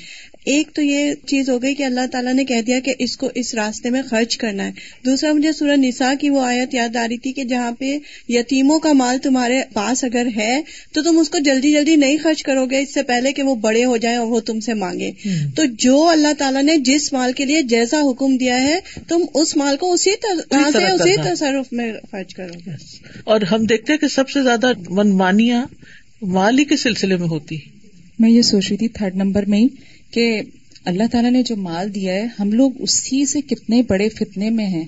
ایک 0.45 0.69
تو 0.73 0.81
یہ 0.81 1.13
چیز 1.27 1.49
ہو 1.49 1.61
گئی 1.61 1.75
کہ 1.75 1.83
اللہ 1.83 2.07
تعالیٰ 2.11 2.33
نے 2.33 2.45
کہہ 2.45 2.61
دیا 2.67 2.79
کہ 2.79 2.93
اس 2.99 3.17
کو 3.17 3.29
اس 3.35 3.53
راستے 3.55 3.89
میں 3.89 4.01
خرچ 4.01 4.37
کرنا 4.37 4.65
ہے۔ 4.65 4.71
دوسرا 5.05 5.33
مجھے 5.33 5.51
سورہ 5.51 5.75
نساء 5.75 6.13
کی 6.21 6.29
وہ 6.29 6.41
آیت 6.41 6.73
یاد 6.73 6.95
آ 6.95 7.07
رہی 7.07 7.17
تھی 7.17 7.33
کہ 7.33 7.43
جہاں 7.43 7.71
پہ 7.71 7.97
یتیموں 8.29 8.79
کا 8.79 8.93
مال 8.93 9.17
تمہارے 9.17 9.61
پاس 9.73 10.03
اگر 10.03 10.27
ہے 10.37 10.61
تو 10.93 11.01
تم 11.01 11.19
اس 11.19 11.29
کو 11.29 11.37
جلدی 11.37 11.71
جلدی 11.71 11.95
نہیں 11.95 12.17
خرچ 12.17 12.43
کرو 12.43 12.65
گے 12.65 12.79
اس 12.79 12.93
سے 12.93 13.03
پہلے 13.03 13.31
کہ 13.31 13.43
وہ 13.43 13.55
بڑے 13.55 13.85
ہو 13.85 13.97
جائیں 13.97 14.17
اور 14.17 14.27
وہ 14.27 14.39
تم 14.39 14.59
سے 14.59 14.73
مانگے۔ 14.73 15.11
تو 15.55 15.63
جو 15.65 16.07
اللہ 16.07 16.33
تعالیٰ 16.37 16.63
نے 16.63 16.77
جس 16.77 17.13
مال 17.13 17.33
کے 17.33 17.45
لیے 17.45 17.61
جیسا 17.61 18.01
حکم 18.09 18.37
دیا 18.37 18.61
ہے 18.61 18.79
تم 19.07 19.25
اس 19.33 19.57
مال 19.57 19.77
کو 19.77 19.93
اسی 19.93 20.11
طرح 20.11 20.71
سے 20.71 20.85
اسی 20.85 21.35
تصرف 21.35 21.73
میں 21.73 21.93
خرچ 22.11 22.35
کرو 22.35 22.53
گے۔ 22.65 22.71
اور 23.23 23.41
ہم 23.41 23.65
دیکھتے 23.65 23.97
کہ 23.97 24.07
سب 24.07 24.29
سے 24.29 24.43
زیادہ 24.43 24.71
منمانیاں 24.89 25.65
مالی 26.21 26.63
کے 26.63 26.77
سلسلے 26.77 27.15
میں 27.15 27.27
ہوتی۔ 27.27 27.57
میں 28.19 28.29
یہ 28.29 28.41
سوچ 28.41 28.67
رہی 28.69 28.77
تھی 28.77 28.87
تھرڈ 28.87 29.15
نمبر 29.15 29.45
میں 29.45 29.61
کہ 30.11 30.41
اللہ 30.85 31.03
تعالیٰ 31.11 31.31
نے 31.31 31.43
جو 31.43 31.55
مال 31.55 31.95
دیا 31.95 32.13
ہے، 32.13 32.27
ہم 32.39 32.51
لوگ 32.51 32.71
اسی 32.79 33.25
سے 33.25 33.41
کتنے 33.41 33.81
بڑے 33.81 34.09
فتنے 34.09 34.49
میں 34.49 34.65
ہیں۔ 34.65 34.85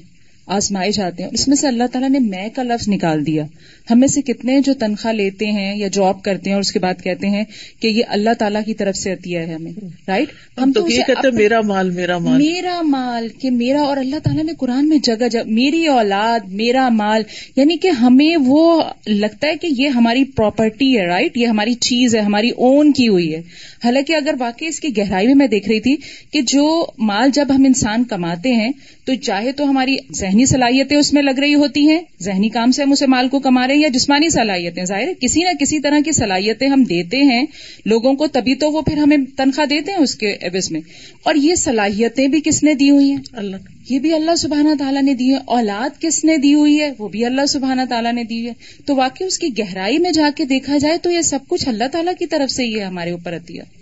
آزمائے 0.48 0.92
جاتے 0.92 1.24
ہیں۔ 1.24 1.30
اس 1.34 1.48
میں 1.48 1.56
سے 1.56 1.68
اللہ 1.68 1.84
تعالیٰ 1.92 2.10
نے 2.10 2.20
میں 2.20 2.50
کا 2.50 2.64
لفظ 2.64 2.90
نکال 2.90 3.26
دیا۔ 3.26 3.46
ہمیں 3.92 4.08
سے 4.08 4.22
کتنے 4.22 4.60
جو 4.60 4.74
تنخواہ 4.74 5.14
لیتے 5.14 5.46
ہیں 5.46 5.78
یا 5.78 5.88
جاب 5.88 6.22
کرتے 6.22 6.50
ہیں 6.50 6.56
اور 6.56 6.60
اس 6.60 6.72
کے 6.72 6.80
بعد 6.80 6.94
کہتے 7.04 7.28
ہیں 7.28 7.44
کہ 7.80 7.88
یہ 7.88 8.04
اللہ 8.08 8.30
تعالیٰ 8.40 8.62
کی 8.66 8.74
طرف 8.74 8.96
سے 8.96 9.12
عطیہ 9.12 9.40
ہے 9.40 9.54
ہمیں۔ 9.54 9.72
رائٹ 10.08 10.30
ہم 10.62 10.72
تو 10.72 10.88
یہ 10.90 10.98
کہتے 10.98 11.28
ہیں 11.28 11.36
میرا 11.36 11.62
مال 11.62 11.90
میرا 11.90 12.18
مال. 12.18 12.42
میرا 12.42 12.82
مال 12.82 13.28
کہ 13.28 13.52
میرا 13.52 13.82
اور 13.82 13.98
اللہ 13.98 14.16
تعالیٰ 14.24 14.44
نے 14.44 14.52
قرآن 14.58 14.90
میں 14.90 14.98
جگہ 14.98 15.28
جگہ 15.32 15.42
میری 15.46 15.88
اولاد 15.88 16.40
میرا 16.48 16.90
مال۔ 16.90 17.22
یعنی 17.56 17.78
کہ 17.78 17.88
ہمیں 17.88 18.38
وہ 18.46 18.84
لگتا 19.08 19.48
ہے 19.48 19.56
کہ 19.56 19.68
یہ 19.78 19.88
ہماری 19.88 20.24
پراپرٹی 20.24 21.00
ہے 21.00 21.08
رائٹ 21.08 21.38
یہ 21.38 21.48
ہماری 21.48 21.74
چیز 21.74 22.16
ہے 22.16 22.20
ہماری 22.20 22.50
اون 22.50 22.92
کی 22.92 23.08
ہوئی 23.08 23.36
ہے۔ 23.36 23.42
حالانکہ 23.84 24.14
اگر 24.14 24.34
واقعی 24.40 24.68
اس 24.68 24.80
کی 24.80 24.98
گہرائی 24.98 25.28
میں 25.28 25.36
میں 25.36 25.48
دیکھ 25.48 25.70
رہی 25.70 25.80
تھی 25.80 25.96
کہ 26.32 26.42
جو 26.42 26.86
مال 26.98 27.30
جب 27.34 27.46
ہم 27.56 27.64
انسان 27.64 28.04
کماتے 28.04 28.54
ہیں 28.54 28.72
تو 29.06 29.16
چاہے 29.16 29.52
تو 29.52 29.70
ہماری 29.70 29.96
ذہنی 30.16 30.41
صلاحیتیں 30.46 30.98
اس 30.98 31.14
میں 31.14 31.22
لگ 31.22 31.40
رہی 31.40 31.56
ہوتی 31.56 31.90
ہیں 31.90 32.00
ذہنی 32.22 32.50
کام 32.50 32.72
سے 32.72 32.84
ہم 32.84 32.92
اسے 32.92 33.06
مال 33.08 33.28
کو 33.28 33.40
کما 33.40 33.68
رہے 33.68 33.76
ہیں 33.76 33.82
یا 33.82 33.88
جسمانی 33.88 34.30
صلاحیتیں؟ 34.30 34.86
ظاہر 34.86 35.08
ہے 35.08 35.14
کسی 35.22 35.42
نہ 35.42 35.50
کسی 35.60 35.80
طرح 35.80 36.00
کی 36.06 36.12
صلاحیتیں 36.12 36.68
ہم 36.68 36.84
دیتے 36.84 37.18
ہیں 37.18 37.46
لوگوں 37.86 38.14
کو 38.14 38.28
تبھی 38.28 38.56
تو 38.56 38.72
وہ 38.72 38.82
پھر 38.82 38.98
ہمیں 38.98 39.18
تنخواہ 39.38 39.66
دیتے 39.66 39.92
ہیں 39.92 40.00
اس 40.00 40.16
کے 40.16 40.34
عوض 40.42 40.72
میں۔ 40.72 40.82
اور 41.24 41.36
یہ 41.36 41.56
صلاحیتیں 41.56 42.28
بھی 42.28 42.42
کس 42.46 42.64
نے 42.64 42.74
دی 42.74 42.90
ہوئی 42.92 43.10
ہیں؟ 43.10 43.18
اللہ۔ 43.34 43.58
یہ 43.90 44.00
بھی 44.00 44.14
اللہ 44.14 44.36
سبحانہ 44.36 44.70
تعالیٰ 44.80 45.02
نے 45.02 45.14
دی 45.14 45.30
ہے۔ 45.30 45.40
اولاد 45.46 46.02
کس 46.02 46.26
نے 46.26 46.38
دی 46.38 46.54
ہوئی 46.54 46.82
ہے؟ 46.82 46.92
وہ 47.00 47.08
بھی 47.08 47.26
اللہ 47.26 47.46
سبحانہ 47.46 47.82
تعالیٰ 47.90 48.14
نے 48.14 48.24
دی 48.24 48.48
ہے۔ 48.48 48.54
تو 48.86 48.96
واقعی 48.96 49.28
اس 49.28 49.40
کی 49.40 49.48
گہرائی 49.60 49.98
میں 49.98 50.12
جا 50.12 50.30
کے 50.36 50.46
دیکھا 50.46 50.78
جائے 50.78 50.98
تو 50.98 51.12
یہ 51.12 51.22
سب 51.22 51.40
کچھ 51.48 51.70
اللہ 51.70 51.84
تعالیٰ 51.92 52.14
کی 52.20 52.26
طرف 52.26 52.52
سے 52.52 52.66
یہ 52.66 52.82
ہمارے 52.82 53.12
اوپر 53.12 53.34
ہے 53.34 53.82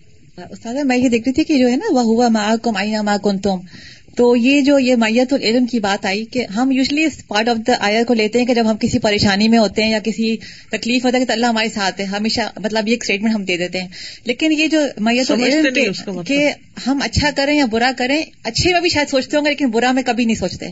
استاد 0.51 0.73
میں 0.85 0.97
یہ 0.97 1.09
دیکھ 1.09 1.23
رہی 1.25 1.33
تھی 1.33 1.43
کہ 1.43 1.57
جو 1.57 1.69
ہے 1.69 1.75
نا 1.75 1.93
وہ 1.93 2.01
ہوا 2.01 2.27
ماں 2.27 2.57
کم 2.57 2.75
آئی 2.75 2.93
ماں 3.03 3.17
کن 3.17 3.37
تم 3.37 3.59
تو 4.19 4.35
یہ 4.35 4.61
جو 4.61 4.79
یہ 4.79 4.95
میت 4.95 5.33
العلم 5.33 5.65
کی 5.65 5.79
بات 5.79 6.05
آئی 6.05 6.25
کہ 6.25 6.45
ہم 6.45 6.71
یوزلی 6.71 7.03
اس 7.05 7.27
پارٹ 7.27 7.49
آف 7.49 7.57
دا 7.67 7.71
آئر 7.79 8.03
کو 8.03 8.13
لیتے 8.13 8.39
ہیں 8.39 8.45
کہ 8.45 8.53
جب 8.53 8.71
ہم 8.71 8.77
کسی 8.77 8.99
پریشانی 8.99 9.47
میں 9.47 9.57
ہوتے 9.59 9.83
ہیں 9.83 9.91
یا 9.91 9.99
کسی 9.99 10.37
تکلیف 10.71 11.05
ہوتا 11.05 11.17
ہے 11.17 11.25
تو 11.25 11.33
اللہ 11.33 11.45
ہمارے 11.45 11.69
ساتھ 11.69 11.99
ہے 11.99 12.05
ہمیشہ 12.05 12.41
مطلب 12.59 12.87
یہ 12.87 12.93
ایک 12.93 13.03
اسٹیٹمنٹ 13.03 13.33
ہم 13.35 13.43
دے 13.43 13.57
دیتے 13.57 13.81
ہیں۔ 13.81 13.87
لیکن 14.25 14.51
یہ 14.51 14.67
جو 14.67 14.79
میت 14.97 15.31
العلم 15.31 15.65
مطلب۔ 15.89 16.27
کہ 16.27 16.49
ہم 16.87 16.99
اچھا 17.03 17.29
کریں 17.35 17.57
یا 17.57 17.65
برا 17.65 17.91
کریں 17.97 18.23
اچھے 18.43 18.71
میں 18.71 18.81
بھی 18.81 18.89
شاید 18.89 19.09
سوچتے 19.09 19.37
ہوں 19.37 19.45
گے 19.45 19.49
لیکن 19.49 19.69
برا 19.69 19.91
میں 19.91 20.03
کبھی 20.03 20.25
نہیں 20.25 20.35
سوچتے۔ 20.35 20.65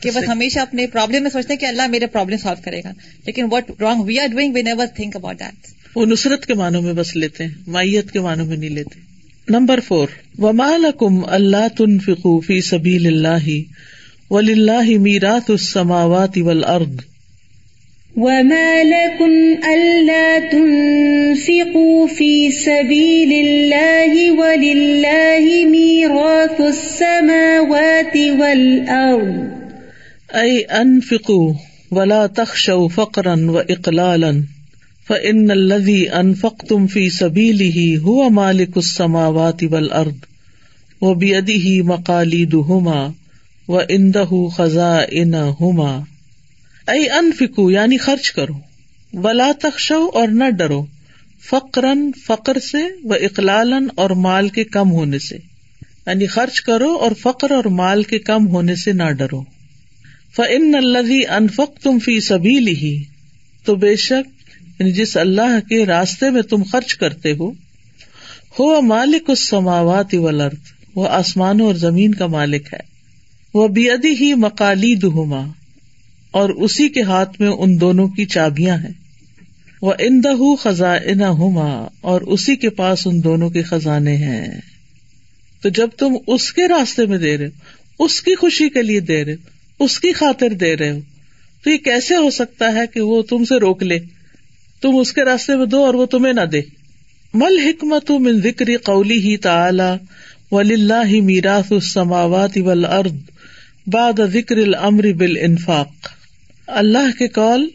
کہ 0.00 0.10
بس 0.10 0.28
ہمیشہ 0.28 0.58
اپنے 0.58 0.86
پرابلم 0.86 1.22
میں 1.22 1.30
سوچتے 1.30 1.52
ہیں 1.52 1.60
کہ 1.60 1.66
اللہ 1.66 1.86
میرے 1.86 2.06
پرابلم 2.06 2.36
سالو 2.36 2.62
کرے 2.64 2.80
گا۔ 2.84 2.92
لیکن 3.26 3.46
what 3.50 3.70
wrong 3.80 4.02
we 4.02 4.18
are 4.18 4.26
doing 4.26 4.54
we 4.54 4.62
never 4.62 4.86
think 4.86 5.16
about 5.16 5.40
that 5.40 5.66
وہ 5.96 6.06
نصرت 6.06 6.46
کے 6.46 6.54
معنوں 6.54 6.82
میں 6.82 6.92
بس 6.92 7.16
لیتے 7.16 7.44
ہیں 7.44 7.54
مائیت 7.66 8.10
کے 8.10 8.20
معنوں 8.20 8.46
میں 8.46 8.56
نہیں 8.56 8.70
لیتے۔ 8.70 9.09
نمبر 9.48 9.80
فور 9.80 10.08
ومال 10.38 10.84
کم 10.98 11.24
اللہ 11.26 11.68
تن 11.76 11.98
فی 12.40 12.60
سبیل 12.60 13.06
اللہ 13.06 13.48
ولی 14.32 14.52
اللہ 14.52 14.98
میرات 14.98 15.50
السماوات 15.50 16.38
والارض 16.38 16.96
وما 18.16 18.82
لكم 18.82 19.54
ألا 19.66 20.38
تنفقوا 20.50 22.06
في 22.16 22.50
سبيل 22.50 23.32
الله 23.32 24.40
ولله 24.40 25.70
ميراث 25.70 26.60
السماوات 26.60 28.16
والأرض۔ 28.38 29.34
أي 30.34 30.58
أنفقوا 30.82 31.54
ولا 31.90 32.26
تخشوا 32.26 32.88
فقرا 32.88 33.34
وإقلالا۔ 33.34 34.30
فن 35.10 35.50
الدی 35.50 36.08
انفق 36.08 36.64
تم 36.68 36.86
فی 36.86 37.10
سبیلی 37.10 37.70
ہی 37.70 37.96
ہو 37.96 38.30
مالک 38.30 38.70
السماوات 38.76 39.62
والارض 39.70 40.14
و 41.00 41.14
بیدی 41.14 41.54
ہی 41.54 41.82
مقالی 41.82 42.46
و 42.54 43.78
اندہ 43.88 44.24
خزا 44.56 45.00
ان 45.10 45.34
ہوما 45.34 45.96
اے 46.88 47.10
انفکو 47.10 47.70
یعنی 47.70 47.96
خرچ 47.96 48.32
کرو۔ 48.32 48.52
ولا 49.12 49.50
تخشو 49.62 50.10
اور 50.14 50.28
نہ 50.28 50.50
ڈرو۔ 50.50 50.86
فقرن 51.50 52.10
فقر 52.26 52.58
سے 52.58 52.78
و 53.04 53.12
اقلالن 53.12 53.88
اور 53.94 54.10
مال 54.10 54.48
کے 54.48 54.64
کم 54.64 54.90
ہونے 54.90 55.18
سے۔ 55.18 55.36
یعنی 56.06 56.26
خرچ 56.26 56.60
کرو 56.60 56.92
اور 56.92 57.10
فقر 57.22 57.50
اور 57.50 57.64
مال 57.64 58.02
کے 58.02 58.18
کم 58.18 58.48
ہونے 58.48 58.76
سے 58.76 58.92
نہ 58.92 59.10
ڈرو۔ 59.10 59.42
فن 60.36 60.74
الدی 60.74 61.26
انفق 61.26 61.80
تم 61.82 61.98
فی 61.98 62.20
سبیلی 62.20 62.74
ہی 62.74 63.04
تو 63.64 63.74
بے 63.74 63.96
شک 63.96 64.39
یعنی 64.80 64.92
جس 64.92 65.16
اللہ 65.16 65.68
کے 65.68 65.86
راستے 65.86 66.30
میں 66.30 66.42
تم 66.42 66.62
خرچ 66.62 66.94
کرتے 66.94 67.32
ہو 67.32 67.50
ہو 68.58 68.82
مالک 68.82 69.30
اس 69.30 69.48
سماوات 69.48 70.06
ولرد 70.12 70.56
وہ 70.94 71.08
آسمانوں 71.08 71.66
اور 71.66 71.74
زمین 71.74 72.14
کا 72.14 72.26
مالک 72.26 72.74
ہے۔ 72.74 72.78
وہ 73.54 73.68
بیدی 73.68 74.14
ہی 74.20 74.34
مکالی 74.34 74.94
دہما 74.94 75.46
اور 76.30 76.50
اسی 76.50 76.88
کے 76.88 77.02
ہاتھ 77.02 77.40
میں 77.40 77.48
ان 77.48 77.80
دونوں 77.80 78.08
کی 78.08 78.24
چابیاں 78.24 78.76
ہیں۔ 78.76 78.92
وہ 79.82 79.92
اندہ 79.98 80.32
خزاں 80.60 81.28
ہوما 81.28 81.88
اور 82.00 82.20
اسی 82.20 82.56
کے 82.56 82.70
پاس 82.70 83.06
ان 83.06 83.24
دونوں 83.24 83.50
کے 83.50 83.62
خزانے 83.62 84.16
ہیں۔ 84.16 84.60
تو 85.62 85.68
جب 85.68 85.88
تم 85.98 86.14
اس 86.26 86.52
کے 86.52 86.68
راستے 86.68 87.06
میں 87.06 87.18
دے 87.18 87.38
رہے 87.38 87.46
ہو، 87.46 88.04
اس 88.04 88.20
کی 88.20 88.34
خوشی 88.34 88.68
کے 88.68 88.82
لیے 88.82 89.00
دے 89.00 89.24
رہے 89.24 89.32
ہو، 89.32 89.84
اس 89.84 90.00
کی 90.00 90.12
خاطر 90.12 90.48
دے 90.48 90.76
رہے 90.76 90.90
ہو، 90.90 91.00
تو 91.64 91.70
یہ 91.70 91.76
کیسے 91.76 92.14
ہو 92.14 92.30
سکتا 92.30 92.72
ہے 92.72 92.86
کہ 92.94 93.00
وہ 93.00 93.22
تم 93.22 93.44
سے 93.44 93.60
روک 93.60 93.82
لے؟ 93.82 93.98
تم 94.82 94.96
اس 94.96 95.12
کے 95.12 95.24
راستے 95.24 95.56
میں 95.56 95.66
دو 95.66 95.84
اور 95.84 95.94
وہ 95.94 96.06
تمہیں 96.06 96.32
نہ 96.32 96.40
دے۔ 96.40 96.60
مل 97.34 97.58
حکمت 97.58 98.10
من 98.10 98.40
ذکری 98.40 98.76
قولی 98.76 99.18
ہی 99.18 99.36
تعلی 99.36 100.04
ولی 100.52 100.74
اللہ 100.74 101.22
میراث 101.22 101.72
السماوات 101.72 102.58
والارض 102.64 103.12
بعد 103.86 104.20
ذکر 104.32 104.56
الامر 104.56 105.12
بالانفاق 105.12 105.92
اللہ 106.66 107.18
کے 107.18 107.28
قول 107.28 107.68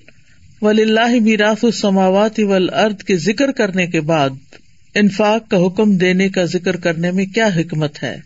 ولی 0.62 0.82
اللہ 0.82 1.20
میراث 1.22 1.64
السماوات 1.64 2.40
والارض 2.40 3.04
کے 3.04 3.18
ذکر 3.18 3.52
کرنے 3.52 3.88
کے 3.88 4.02
بعد، 4.02 4.30
انفاق 4.96 5.50
کا 5.50 5.58
حکم 5.58 5.98
دینے 5.98 6.30
کا 6.30 6.44
ذکر 6.46 6.76
کرنے 6.76 7.12
میں 7.12 7.26
کیا 7.26 7.48
حکمت 7.48 8.04
ہے؟ 8.04 8.18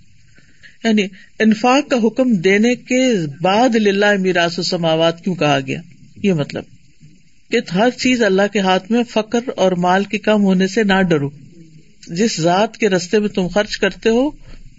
یعنی 0.84 1.08
انفاق 1.39 1.89
کا 1.89 1.98
حکم 1.98 2.36
دینے 2.36 2.76
کے 2.76 3.02
بعد 3.42 3.76
للہ 3.76 4.18
میراث 4.20 4.60
السماوات 4.60 5.24
کیوں 5.24 5.36
کہا 5.36 5.60
گیا؟ 5.68 5.82
یہ 6.24 6.34
مطلب۔ 6.34 6.63
کہ 7.51 7.59
ہر 7.73 7.89
چیز 7.89 8.23
اللہ 8.23 8.41
کے 8.53 8.59
ہاتھ 8.59 8.91
میں 8.91 9.03
فکر 9.03 9.39
اور 9.55 9.71
مال 9.71 10.03
کے 10.03 10.17
کم 10.17 10.43
ہونے 10.43 10.67
سے 10.67 10.83
نہ 10.83 11.01
ڈرو۔ 11.01 11.29
جس 12.07 12.41
ذات 12.41 12.77
کے 12.77 12.89
رستے 12.89 13.19
میں 13.19 13.29
تم 13.29 13.47
خرچ 13.47 13.77
کرتے 13.77 14.09
ہو، 14.09 14.29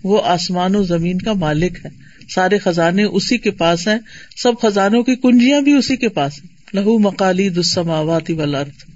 وہ 0.05 0.23
آسمان 0.25 0.77
و 0.77 0.83
زمین 0.83 1.19
کا 1.19 1.33
مالک 1.33 1.79
ہے۔ 1.85 1.91
سارے 2.29 2.59
خزانے 2.59 3.03
اسی 3.03 3.39
کے 3.39 3.51
پاس 3.51 3.89
ہیں، 3.89 3.99
سب 4.37 4.53
خزانوں 4.63 5.03
کی 5.03 5.17
کنجیاں 5.17 5.61
بھی 5.61 5.73
اسی 5.73 5.97
کے 5.97 6.09
پاس 6.09 6.33
ہیں۔ 6.39 6.77
لہو 6.77 6.99
مکالی 6.99 7.49
دسماواتی 7.49 8.33
ولرد 8.33 8.91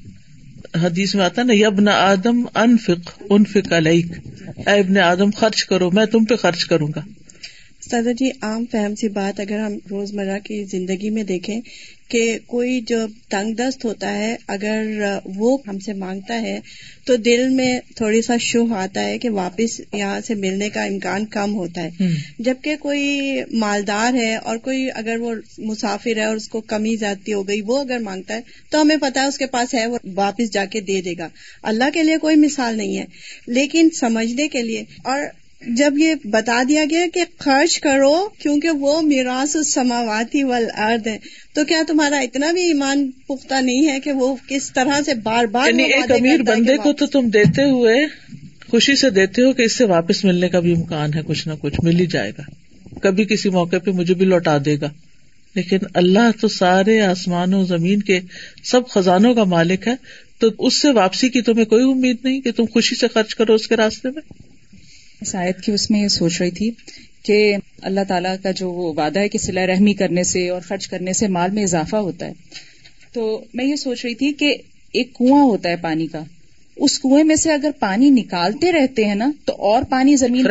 حدیث 0.84 1.14
میں 1.14 1.24
آتا 1.24 1.42
نا 1.42 1.52
یب 1.52 1.80
نہ 1.80 1.90
آدم 1.90 2.46
انفک 2.54 3.22
انفک 3.30 3.72
اے 3.72 4.78
ابن 4.78 4.98
آدم، 4.98 5.30
خرچ 5.30 5.64
کرو، 5.64 5.90
میں 5.90 6.06
تم 6.06 6.24
پہ 6.24 6.37
خرچ 6.37 6.64
کروں 6.64 6.88
گا۔ 6.96 7.00
سادہ 7.90 8.12
جی 8.18 8.30
عام 8.42 8.64
فہم 8.72 8.94
سی 8.94 9.08
بات 9.08 9.40
اگر 9.40 9.58
ہم 9.58 9.72
روزمرہ 9.90 10.38
کی 10.38 10.64
زندگی 10.64 11.10
میں 11.10 11.22
دیکھیں 11.22 11.60
کہ 12.14 12.38
کوئی 12.46 12.81
جو 12.81 12.98
تنگ 13.29 13.55
دست 13.55 13.85
ہوتا 13.85 14.18
ہے 14.18 14.37
اگر 14.48 14.83
وہ 15.24 15.59
ہم 15.68 15.79
سے 15.79 15.92
مانگتا 15.92 16.40
ہے 16.42 16.61
تو 17.07 17.16
دل 17.16 17.48
میں 17.48 17.81
تھوڑی 17.96 18.22
سا 18.22 18.37
شوہ 18.40 18.77
آتا 18.77 19.05
ہے 19.05 19.18
کہ 19.18 19.31
واپس 19.31 19.81
یہاں 19.92 20.20
سے 20.20 20.35
ملنے 20.35 20.70
کا 20.70 20.85
امکان 20.85 21.27
کم 21.27 21.55
ہوتا 21.55 21.83
ہے۔ 21.83 21.90
جبکہ 22.38 22.77
کوئی 22.77 23.31
مالدار 23.53 24.14
ہے 24.14 24.37
اور 24.37 24.57
کوئی 24.57 24.88
اگر 24.94 25.16
وہ 25.20 25.35
مسافر 25.59 26.16
ہے 26.16 26.24
اور 26.24 26.37
اس 26.37 26.48
کو 26.48 26.61
کمی 26.61 26.96
زیادتی 26.96 27.33
ہو 27.33 27.48
گئی 27.48 27.61
وہ 27.61 27.79
اگر 27.79 27.98
مانگتا 27.98 28.35
ہے 28.35 28.40
تو 28.70 28.83
ہمیں 28.83 28.96
پتا 29.00 29.22
ہے 29.22 29.27
اس 29.27 29.38
کے 29.38 29.46
پاس 29.46 29.74
ہے 29.74 29.87
وہ 29.87 29.98
واپس 30.14 30.53
جا 30.53 30.64
کے 30.64 30.81
دے 30.81 31.00
دے 31.00 31.14
گا۔ 31.18 31.29
اللہ 31.62 31.85
کے 31.94 32.03
لیے 32.03 32.18
کوئی 32.18 32.37
مثال 32.37 32.77
نہیں 32.77 32.98
ہے۔ 32.98 33.05
لیکن 33.46 33.88
سمجھنے 33.90 34.48
کے 34.48 34.62
لیے 34.62 34.85
اور 35.05 35.20
جب 35.66 35.94
یہ 35.98 36.14
بتا 36.24 36.62
دیا 36.68 36.85
گیا 36.90 37.07
کہ 37.14 37.24
خرچ 37.38 37.81
کرو 37.81 38.29
کیونکہ 38.38 38.70
وہ 38.70 39.03
میراث 39.03 39.57
سماواتی 39.66 40.42
ارد 40.77 41.07
ہے 41.07 41.18
تو 41.55 41.64
کیا 41.64 41.83
تمہارا 41.87 42.18
اتنا 42.18 42.53
بھی 42.53 42.62
ایمان 42.62 43.11
پختہ 43.11 43.55
نہیں 43.55 43.87
ہے 43.87 44.00
کہ 44.00 44.12
وہ 44.12 44.37
کس 44.48 44.72
طرح 44.72 45.03
سے 45.07 45.14
بار 45.14 45.44
بار 45.44 45.68
یعنی 45.68 45.83
ایک 45.83 46.11
امیر 46.11 46.42
بندے 46.42 46.77
کو 46.77 46.92
تو 46.92 47.07
تم 47.07 47.29
دیتے 47.29 47.70
ہوئے 47.70 47.94
خوشی 48.70 48.96
سے 48.96 49.11
دیتے 49.11 49.42
ہو 49.42 49.53
کہ 49.53 49.62
اس 49.62 49.77
سے 49.77 49.85
واپس 49.85 50.24
ملنے 50.24 50.48
کا 50.48 50.61
بھی 50.61 50.74
امکان 50.74 51.14
ہے 51.14 51.20
کچھ 51.27 51.48
نہ 51.48 51.53
کچھ 51.61 51.81
مل 51.83 52.00
ہی 52.00 52.07
جائے 52.07 52.33
گا۔ 52.38 52.42
کبھی 53.03 53.24
کسی 53.24 53.48
موقع 53.48 53.77
پہ 53.85 53.90
مجھے 53.90 54.14
بھی 54.14 54.27
لوٹا 54.27 54.59
دے 54.64 54.81
گا۔ 54.81 54.88
لیکن 55.55 55.79
اللہ 55.94 56.40
تو 56.40 56.48
سارے 56.48 57.00
آسمان 57.00 57.55
و 57.55 57.64
زمین 57.64 58.03
کے 58.03 58.20
سب 58.64 58.88
خزانوں 58.88 59.35
کا 59.35 59.44
مالک 59.44 59.88
ہے 59.88 59.94
تو 60.38 60.48
اس 60.59 60.83
سے 60.83 60.92
واپسی 60.92 61.29
کی 61.29 61.42
تمہیں 61.42 61.64
کوئی 61.64 61.85
امید 61.85 62.16
نہیں 62.24 62.40
کہ 62.40 62.53
تم 62.53 62.64
خوشی 62.72 62.96
سے 62.96 63.09
خرچ 63.09 63.35
کرو 63.35 63.55
اس 63.55 63.68
کے 63.68 63.77
راستے 63.77 64.09
میں؟ 64.09 64.43
شاید 65.24 65.60
کی 65.60 65.72
اس 65.72 65.90
میں 65.90 66.02
یہ 66.02 66.08
سوچ 66.08 66.40
رہی 66.40 66.50
تھی 66.50 66.70
کہ 67.22 67.56
اللہ 67.82 68.00
تعالیٰ 68.08 68.34
کا 68.42 68.50
جو 68.50 68.70
وعدہ 68.70 69.18
ہے 69.18 69.28
کہ 69.28 69.38
سلا 69.38 69.66
رحمی 69.66 69.94
کرنے 69.94 70.22
سے 70.22 70.48
اور 70.48 70.60
خرچ 70.60 70.88
کرنے 70.88 71.12
سے 71.12 71.28
مال 71.28 71.50
میں 71.50 71.62
اضافہ 71.62 71.96
ہوتا 71.96 72.26
ہے۔ 72.26 72.32
تو 73.12 73.44
میں 73.54 73.64
یہ 73.64 73.76
سوچ 73.76 74.04
رہی 74.04 74.14
تھی 74.14 74.32
کہ 74.32 74.56
ایک 74.92 75.14
کنواں 75.14 75.42
ہوتا 75.42 75.68
ہے 75.68 75.76
پانی 75.76 76.06
کا۔ 76.06 76.20
اس 76.76 76.98
کنویں 76.98 77.24
میں 77.24 77.37
سے 77.37 77.52
اگر 77.52 77.70
پانی 77.80 78.10
نکالتے 78.10 78.72
رہتے 78.72 79.04
ہیں 79.04 79.14
نا 79.14 79.30
تو 79.44 79.52
اور 79.58 79.82
پانی 79.82 80.16
زمین 80.16 80.44
پر 80.44 80.50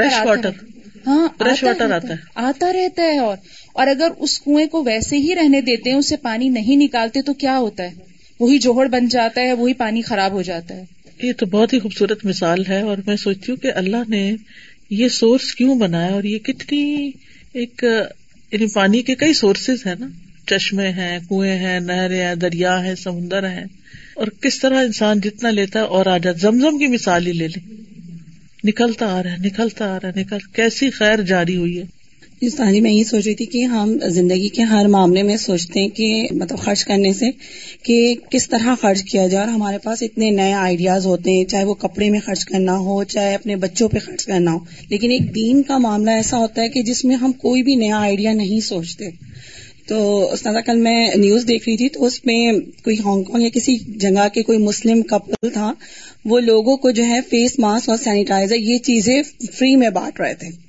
ہاں 1.07 1.27
واٹر 1.65 1.91
آتا 1.91 2.07
ہے۔ 2.07 2.13
آتا 2.36 2.73
رہتا 2.73 3.03
ہے 3.03 3.17
اور۔ 3.17 3.38
اور 3.73 3.88
اگر 3.88 4.07
اس 4.19 4.39
کنویں 4.41 4.65
کو 4.65 4.83
ویسے 4.83 5.17
ہی 5.17 5.36
رہنے 5.36 5.62
دیتے 5.62 5.89
ہیں 5.89 5.97
اسے 5.97 6.15
پانی 6.17 6.49
نہیں 6.49 6.75
نکالتے 6.75 7.21
تو 7.21 7.33
کیا 7.33 7.57
ہوتا 7.57 7.83
ہے؟ 7.83 7.89
وہی 8.39 8.57
جوہر 8.57 8.86
بن 8.86 9.07
جاتا 9.07 9.41
ہے 9.41 9.53
وہی 9.53 9.73
پانی 9.73 10.01
خراب 10.01 10.31
ہو 10.31 10.41
جاتا 10.41 10.75
ہے۔ 10.75 10.83
یہ 11.21 11.34
تو 11.34 11.45
بہت 11.45 11.73
ہی 11.73 11.80
خوبصورت 11.80 12.26
مثال 12.26 12.65
ہے 12.69 12.82
اور 12.82 12.97
میں 13.08 13.15
سوچتی 13.15 13.52
ہوں 13.52 13.58
کہ 13.58 13.71
اللہ 13.76 14.10
نے 14.10 14.36
یہ 14.89 15.08
سورس 15.08 15.56
کیوں 15.56 15.80
بنایا 15.80 16.12
اور 16.12 16.23
یہ 16.23 16.38
کتنی 16.38 17.12
ایک 17.54 17.86
یعنی 18.52 18.65
پانی 18.73 19.02
کے 19.02 19.15
کئی 19.15 19.34
سورسز 19.34 19.88
ہیں 19.88 19.95
نا۔ 19.99 20.08
چشمے 20.47 20.89
ہیں، 20.89 21.19
کنویں 21.30 21.58
ہیں 21.58 21.80
نہریں 21.80 22.26
ہیں، 22.26 22.36
دریا 22.36 22.84
ہے 22.84 22.95
سمندر 22.95 23.49
ہیں۔ 23.49 23.63
اور 24.15 24.28
کس 24.28 24.60
طرح 24.60 24.84
انسان 24.84 25.19
جتنا 25.19 25.49
لیتا 25.49 25.80
ہے 25.80 25.86
اور 25.86 26.06
آ 26.06 26.17
جاتا 26.17 26.38
زمزم 26.38 26.78
کی 26.78 26.88
مثال 26.88 27.28
ہی 27.28 27.32
لے 27.32 27.47
لے 27.47 27.76
نکلتا 28.63 29.06
آ 29.06 29.23
رہا 29.23 29.32
ہے، 29.32 29.38
نکلتا 29.38 29.95
آ 29.95 29.99
رہا 30.04 30.10
ہے، 30.10 30.19
نکل۔ 30.21 30.38
کیسی 30.54 30.89
خیر 30.89 31.21
جاری 31.21 31.56
ہوئی 31.56 31.78
ہے۔ 31.78 32.03
جی 32.41 32.82
میں 32.82 32.91
یہ 32.91 33.04
سوچ 33.04 33.26
رہی 33.26 33.36
تھی 33.36 33.46
کہ 33.46 33.63
ہم 33.63 33.98
زندگی 34.10 34.50
کے 34.50 34.62
ہر 34.62 34.88
معاملے 34.88 35.24
میں 35.24 35.38
سوچتے 35.38 35.80
ہیں 35.80 35.88
کہ 35.88 36.28
مطلب 36.32 36.60
خرچ 36.60 36.86
کرنے 36.86 37.13
سے 37.13 37.26
کہ 37.84 38.15
کس 38.30 38.50
طرح 38.50 38.76
خرچ 38.82 39.04
کیا 39.04 39.28
جائے 39.28 39.46
اور 39.46 39.54
ہمارے 39.54 39.78
پاس 39.78 40.04
اتنے 40.04 40.30
نئے 40.30 40.54
آئیڈیاز 40.54 41.06
ہوتے 41.06 41.32
ہیں، 41.32 41.46
چاہے 41.46 41.63
وہ 41.63 41.74
کپڑے 41.74 42.10
میں 42.10 42.19
خرچ 42.19 42.46
کرنا 42.46 42.78
ہو، 42.78 43.04
چاہے 43.04 43.36
اپنے 43.36 43.56
بچوں 43.56 43.89
پہ 43.89 44.00
خرچ 44.00 44.26
کرنا 44.26 44.54
ہو۔ 44.54 44.60
لیکن 44.89 45.12
ایک 45.12 45.36
دین 45.36 45.63
کا 45.63 45.78
معاملہ 45.78 46.12
ایسا 46.12 46.38
ہوتا 46.38 46.62
ہے 46.62 46.69
کہ 46.69 46.84
جس 46.84 47.06
میں 47.06 47.15
ہم 47.15 47.32
کوئی 47.32 47.63
بھی 47.63 47.76
نیا 47.76 47.98
آئیڈیا 47.98 48.34
نہیں 48.34 48.60
سوچتے۔ 48.60 49.06
تو 49.88 50.30
استاد 50.34 50.54
کل 50.65 50.78
میں 50.78 51.10
نیوز 51.15 51.48
دیکھ 51.48 51.69
رہی 51.69 51.78
تھی 51.78 51.89
تو 51.89 52.06
اس 52.06 52.26
میں 52.26 52.52
کوئی 52.84 52.96
ہانگ 53.06 53.24
کانگ 53.24 53.43
یا 53.43 53.50
کسی 53.50 53.78
جگہ 53.78 54.28
کے 54.34 54.43
کوئی 54.43 54.58
مسلم 54.58 55.02
کپل 55.02 55.50
تھا، 55.50 55.74
وہ 56.26 56.39
لوگوں 56.39 56.78
کو 56.78 56.91
جو 56.91 57.06
ہے 57.06 57.19
فیس 57.30 57.60
ماسک 57.60 57.89
اور 57.89 57.98
سینیٹائزر 58.04 58.56
یہ 58.56 58.78
چیزیں 58.78 59.24
فری 59.54 59.76
میں 59.76 59.89
بانٹ 59.89 60.19
رہے 60.19 60.34
تھے۔ 60.34 60.62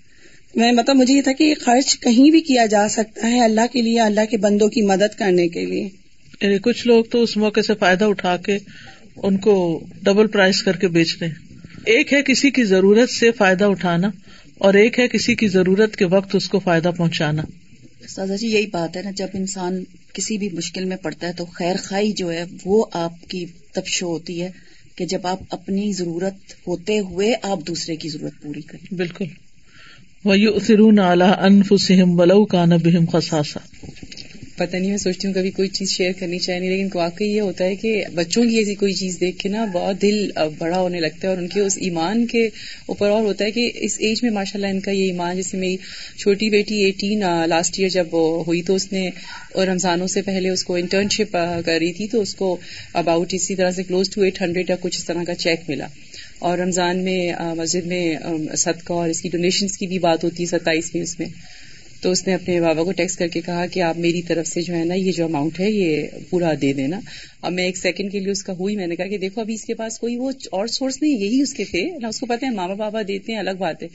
میں 0.56 0.72
مطلب 0.72 0.96
مجھے 0.96 1.14
یہ 1.14 1.22
تھا 1.22 1.32
کہ 1.32 1.54
خرچ 1.60 2.00
کہیں 2.00 2.30
بھی 2.30 2.40
کیا 2.40 2.66
جا 2.66 2.88
سکتا 2.88 3.30
ہے 3.30 3.40
اللہ 3.40 3.60
کے 3.72 3.82
لیے 3.82 4.00
اللہ 4.00 4.24
کے 4.30 4.36
بندوں 4.36 4.68
کی 4.68 4.82
مدد 4.82 5.18
کرنے 5.18 5.48
کے 5.48 5.66
لیے۔ 5.66 5.88
یعنی 6.42 6.58
کچھ 6.58 6.86
لوگ 6.86 7.04
تو 7.04 7.22
اس 7.22 7.36
موقع 7.36 7.60
سے 7.60 7.74
فائدہ 7.74 8.04
اٹھا 8.04 8.36
کے 8.36 8.58
ان 9.16 9.36
کو 9.36 9.84
ڈبل 10.02 10.26
پرائز 10.26 10.62
کر 10.62 10.76
کے 10.76 10.88
بیچ 10.88 11.16
رہے 11.20 11.28
ہیں 11.28 11.34
ایک 11.86 12.12
ہے 12.12 12.22
کسی 12.22 12.50
کی 12.50 12.64
ضرورت 12.64 13.10
سے 13.10 13.30
فائدہ 13.30 13.64
اٹھانا 13.64 14.10
اور 14.58 14.74
ایک 14.74 14.98
ہے 14.98 15.08
کسی 15.08 15.34
کی 15.34 15.48
ضرورت 15.48 15.96
کے 15.96 16.04
وقت 16.04 16.36
اس 16.36 16.48
کو 16.48 16.58
فائدہ 16.58 16.90
پہنچانا۔ 16.96 17.42
سازا 18.08 18.36
جی 18.36 18.48
یہی 18.48 18.66
بات 18.66 18.96
ہے 18.96 19.02
نا 19.02 19.10
جب 19.16 19.26
انسان 19.34 19.84
کسی 20.12 20.38
بھی 20.38 20.48
مشکل 20.52 20.84
میں 20.84 20.96
پڑتا 20.96 21.26
ہے 21.26 21.32
تو 21.32 21.44
خیر 21.44 21.76
خائی 21.76 22.12
جو 22.12 22.32
ہے 22.32 22.44
وہ 22.64 22.84
آپ 22.92 23.28
کی 23.28 23.46
تبشو 23.72 24.06
ہوتی 24.06 24.42
ہے 24.42 24.50
کہ 24.96 25.06
جب 25.06 25.26
آپ 25.26 25.40
اپنی 25.50 25.92
ضرورت 25.92 26.52
ہوتے 26.66 26.98
ہوئے 26.98 27.34
آپ 27.42 27.58
دوسرے 27.66 27.96
کی 27.96 28.08
ضرورت 28.08 28.42
پوری 28.42 28.60
کریں۔ 28.60 28.94
بالکل۔ 28.94 29.24
وَيُؤْثِرُونَ 30.24 31.00
عَلَىٰ 31.02 31.32
أَنفُسِهِمْ 31.46 32.20
وَلَوْ 32.20 32.44
كَانَ 32.46 32.76
بِهِمْ 32.78 33.08
خَصَاصَةٌ 33.08 34.54
پتہ 34.56 34.76
نہیں، 34.76 34.90
میں 34.90 34.98
سوچتی 34.98 35.26
ہوں 35.26 35.34
کبھی 35.34 35.50
کوئی 35.50 35.68
چیز 35.68 35.90
شیئر 35.90 36.12
کرنی 36.18 36.38
چاہیے 36.38 36.68
لیکن 36.70 36.88
واقعی 36.94 37.26
یہ 37.26 37.40
ہوتا 37.40 37.64
ہے 37.64 37.74
کہ 37.76 37.90
بچوں 38.14 38.44
کی 38.44 38.56
ایسی 38.56 38.74
کوئی 38.74 38.94
چیز 38.94 39.18
دیکھ 39.20 39.38
کے 39.38 39.48
نا 39.48 39.64
بہت 39.72 40.00
دل 40.02 40.16
بڑا 40.58 40.78
ہونے 40.78 41.00
لگتا 41.00 41.22
ہے 41.22 41.32
اور 41.32 41.42
ان 41.42 41.48
کے 41.48 41.60
اس 41.60 41.76
ایمان 41.80 42.24
کے 42.26 42.44
اوپر 42.86 43.10
اور 43.10 43.22
ہوتا 43.22 43.44
ہے 43.44 43.50
کہ 43.50 43.70
اس 43.80 43.96
ایج 44.00 44.22
میں 44.22 44.30
ماشاء 44.30 44.58
اللہ 44.58 44.66
ان 44.66 44.80
کا 44.80 44.90
یہ 44.90 45.04
ایمان، 45.04 45.36
جیسے 45.36 45.56
میری 45.56 45.76
چھوٹی 46.18 46.50
بیٹی 46.50 46.82
ایٹین 46.84 47.24
لاسٹ 47.48 47.78
ایئر 47.78 47.88
جب 47.90 48.16
ہوئی 48.46 48.62
تو 48.62 48.74
اس 48.74 48.92
نے 48.92 49.08
اور 49.52 49.66
رمضانوں 49.66 50.06
سے 50.06 50.22
پہلے 50.22 50.50
اس 50.50 50.64
کو 50.64 50.74
انٹرنشپ 50.76 51.36
کر 51.66 51.78
رہی 51.80 51.92
تھی 51.92 52.06
تو 52.06 52.20
اس 52.20 52.34
کو 52.34 52.56
اباؤٹ 52.94 53.34
اسی 53.34 53.54
طرح 53.54 53.70
سے 53.70 53.82
کلوز 53.82 54.10
ٹو 54.10 54.22
ایٹ 54.22 54.42
ہنڈریڈ 54.42 54.70
یا 54.70 54.76
کچھ 54.80 54.98
اس 54.98 55.04
طرح 55.04 55.24
کا 55.24 55.34
چیک 55.34 55.68
ملا۔ 55.68 55.86
اور 56.44 56.58
رمضان 56.58 57.04
میں 57.04 57.32
مسجد 57.56 57.86
میں 57.86 58.16
صدقہ 58.56 58.92
اور 58.92 59.08
اس 59.08 59.20
کی 59.20 59.28
ڈونیشنس 59.28 59.78
کی 59.78 59.86
بھی 59.86 59.98
بات 59.98 60.24
ہوتی 60.24 60.42
ہے 60.42 60.48
ستائیسویں 60.48 61.02
اس 61.02 61.18
میں۔ 61.18 61.28
تو 62.02 62.10
اس 62.10 62.26
نے 62.26 62.34
اپنے 62.34 62.60
بابا 62.60 62.84
کو 62.84 62.92
ٹیکس 62.92 63.16
کر 63.16 63.28
کے 63.28 63.40
کہا 63.40 63.66
کہ 63.66 63.80
آپ 63.80 63.98
میری 63.98 64.22
طرف 64.22 64.46
سے 64.46 64.62
جو 64.62 64.74
ہے 64.74 64.84
نا، 64.84 64.94
یہ 64.94 65.12
جو 65.12 65.24
اماؤنٹ 65.24 65.60
ہے، 65.60 65.70
یہ 65.70 66.06
پورا 66.30 66.52
دے 66.60 66.72
دینا۔ 66.72 67.00
اب 67.42 67.52
میں 67.52 67.64
ایک 67.64 67.76
سیکنڈ 67.76 68.12
کے 68.12 68.18
لیے 68.18 68.32
اس 68.32 68.42
کا 68.42 68.52
ہوئی 68.52 68.76
میں 68.76 68.86
نے 68.86 68.96
کہا 68.96 69.06
کہ 69.06 69.18
دیکھو، 69.18 69.40
ابھی 69.40 69.54
اس 69.54 69.64
کے 69.64 69.74
پاس 69.74 69.98
کوئی 69.98 70.16
وہ 70.16 70.30
اور 70.52 70.66
سورس 70.66 71.02
نہیں، 71.02 71.18
یہی 71.18 71.40
اس 71.40 71.54
کے 71.54 71.64
تھے۔ 71.64 71.98
نہ 72.02 72.06
اس 72.06 72.20
کو 72.20 72.26
پتہ 72.26 72.44
ہے، 72.44 72.50
ماما 72.50 72.74
بابا 72.74 73.02
دیتے 73.08 73.32
ہیں، 73.32 73.38
الگ 73.38 73.50
بات 73.58 73.82
ہے۔ 73.82 73.88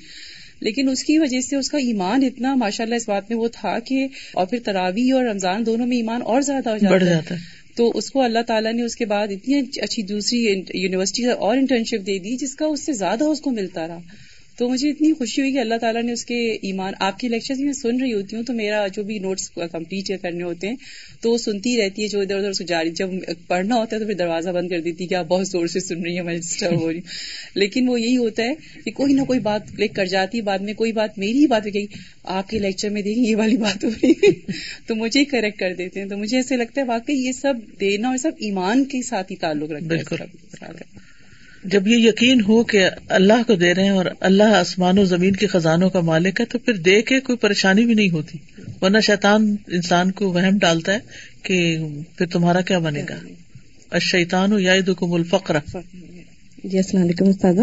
لیکن 0.59 0.89
اس 0.89 1.03
کی 1.03 1.19
وجہ 1.19 1.41
سے 1.41 1.55
اس 1.55 1.69
کا 1.69 1.77
ایمان 1.77 2.23
اتنا 2.23 2.55
ماشاء 2.55 2.83
اللہ 2.83 2.95
اس 2.95 3.09
بات 3.09 3.23
میں 3.29 3.37
وہ 3.37 3.47
تھا 3.51 3.79
کہ 3.79 4.07
اور 4.33 4.45
پھر 4.45 4.59
تراوی 4.65 5.11
اور 5.11 5.23
رمضان 5.23 5.65
دونوں 5.65 5.87
میں 5.87 5.97
ایمان 5.97 6.21
اور 6.21 6.41
زیادہ 6.41 6.69
ہو 6.69 6.77
جاتا 6.77 6.95
ہے۔ 7.35 7.58
تو 7.79 7.91
اس 7.95 8.11
کو 8.11 8.21
اللہ 8.21 8.39
تعالیٰ 8.47 8.73
نے 8.73 8.81
اس 8.81 8.95
کے 8.95 9.05
بعد 9.05 9.27
اتنی 9.31 9.59
اچھی 9.81 10.03
دوسری 10.03 10.39
یونیورسٹی 10.73 11.25
اور 11.25 11.57
انٹرنشپ 11.57 12.07
دے 12.07 12.19
دی 12.19 12.37
جس 12.37 12.55
کا 12.55 12.65
اس 12.65 12.85
سے 12.85 12.91
زیادہ 12.91 13.23
اس 13.23 13.41
کو 13.41 13.51
ملتا 13.51 13.87
رہا۔ 13.87 13.99
تو 14.59 14.69
مجھے 14.69 14.89
اتنی 14.89 15.13
خوشی 15.13 15.41
ہوئی 15.41 15.51
کہ 15.51 15.57
اللہ 15.57 15.75
تعالیٰ 15.81 16.03
نے 16.03 16.11
اس 16.11 16.25
کے 16.25 16.35
ایمان 16.61 16.93
آپ 16.99 17.19
کے 17.19 17.27
لیکچر 17.27 17.55
میں 17.59 17.73
سن 17.73 18.01
رہی 18.01 18.13
ہوتی 18.13 18.35
ہوں 18.35 18.43
تو 18.43 18.53
میرا 18.53 18.87
جو 18.87 19.03
بھی 19.03 19.19
نوٹس 19.19 19.49
کمپلیٹ 19.71 20.21
کرنے 20.21 20.43
ہوتے 20.43 20.67
ہیں 20.67 20.75
تو 21.21 21.31
وہ 21.31 21.37
سنتی 21.37 21.77
رہتی 21.81 22.03
ہے 22.03 22.07
جو 22.07 22.19
ادھر 22.19 22.35
ادھر 22.35 22.65
جاری 22.65 22.89
جب 22.89 23.09
پڑھنا 23.47 23.75
ہوتا 23.75 23.95
ہے 23.95 24.01
تو 24.01 24.07
پھر 24.07 24.13
دروازہ 24.13 24.49
بند 24.49 24.69
کر 24.69 24.81
دیتی 24.81 25.03
ہے 25.03 25.07
کہ 25.07 25.15
آپ 25.15 25.25
بہت 25.27 25.47
زور 25.47 25.67
سے 25.67 25.79
سن 25.79 26.01
رہی 26.01 26.15
ہیں 26.15 26.23
میں 26.23 26.37
ڈسٹرب 26.37 26.81
ہو 26.81 26.91
رہی 26.91 26.99
ہوں۔ 26.99 27.07
لیکن 27.55 27.89
وہ 27.89 28.01
یہی 28.01 28.17
ہوتا 28.17 28.43
ہے 28.43 28.81
کہ 28.85 28.91
کوئی 28.91 29.13
نہ 29.13 29.21
کوئی 29.21 29.39
بات 29.39 29.61
کلک 29.77 29.95
کر 29.95 30.05
جاتی 30.05 30.37
ہے 30.37 30.43
بعد 30.43 30.59
میں 30.59 30.73
کوئی 30.73 30.91
بات 30.91 31.17
میری 31.17 31.39
ہی 31.39 31.47
بات 31.47 31.65
ہو 31.65 31.73
گئی 31.73 31.85
آپ 32.23 32.49
کے 32.49 32.59
لیکچر 32.59 32.89
میں 32.89 33.01
دیکھیں 33.01 33.23
یہ 33.23 33.35
والی 33.35 33.57
بات 33.57 33.83
ہو 33.83 33.89
رہی 33.89 34.11
ہے۔ 34.11 34.31
تو 34.87 34.95
مجھے 34.95 35.19
ہی 35.19 35.25
کریکٹ 35.25 35.59
کر 35.59 35.73
دیتے 35.77 36.01
ہیں۔ 36.01 36.07
تو 36.07 36.17
مجھے 36.17 36.37
ایسے 36.37 36.57
لگتا 36.57 36.81
ہے 36.81 36.85
واقعی 36.85 37.15
یہ 37.15 37.31
سب 37.31 37.53
دینا 37.79 38.09
اور 38.09 38.17
سب 38.17 38.31
ایمان 38.39 38.85
کے 38.85 39.01
ساتھ 39.01 39.31
ہی 39.31 39.37
تعلق 39.37 39.71
رکھتا 39.71 39.95
ہے۔ 40.67 41.08
جب 41.63 41.87
یہ 41.87 42.09
یقین 42.09 42.41
ہو 42.41 42.63
کہ 42.63 42.89
اللہ 43.09 43.43
کو 43.47 43.55
دے 43.55 43.73
رہے 43.73 43.83
ہیں 43.83 43.89
اور 43.89 44.05
اللہ 44.19 44.43
آسمان 44.43 44.99
و 44.99 45.05
زمین 45.05 45.35
کے 45.35 45.47
خزانوں 45.47 45.89
کا 45.89 45.99
مالک 45.99 46.39
ہے، 46.39 46.45
تو 46.45 46.59
پھر 46.59 46.73
دے 46.73 47.01
کے 47.01 47.19
کوئی 47.19 47.37
پریشانی 47.37 47.85
بھی 47.85 47.93
نہیں 47.93 48.09
ہوتی۔ 48.09 48.37
ورنہ 48.81 48.97
شیطان 48.99 49.55
انسان 49.67 50.11
کو 50.11 50.33
وہم 50.33 50.57
ڈالتا 50.57 50.93
ہے 50.93 50.99
کہ 51.43 51.77
پھر 52.17 52.25
تمہارا 52.25 52.61
کیا 52.61 52.79
بنے 52.79 53.03
گا؟ 53.09 53.15
اشیتان 53.91 54.59
یا 54.59 54.73
دکم 54.87 55.13
الفقر۔ 55.13 55.57
جی 56.63 56.77
السلام 56.77 57.03
علیکم 57.03 57.25
استاد 57.25 57.53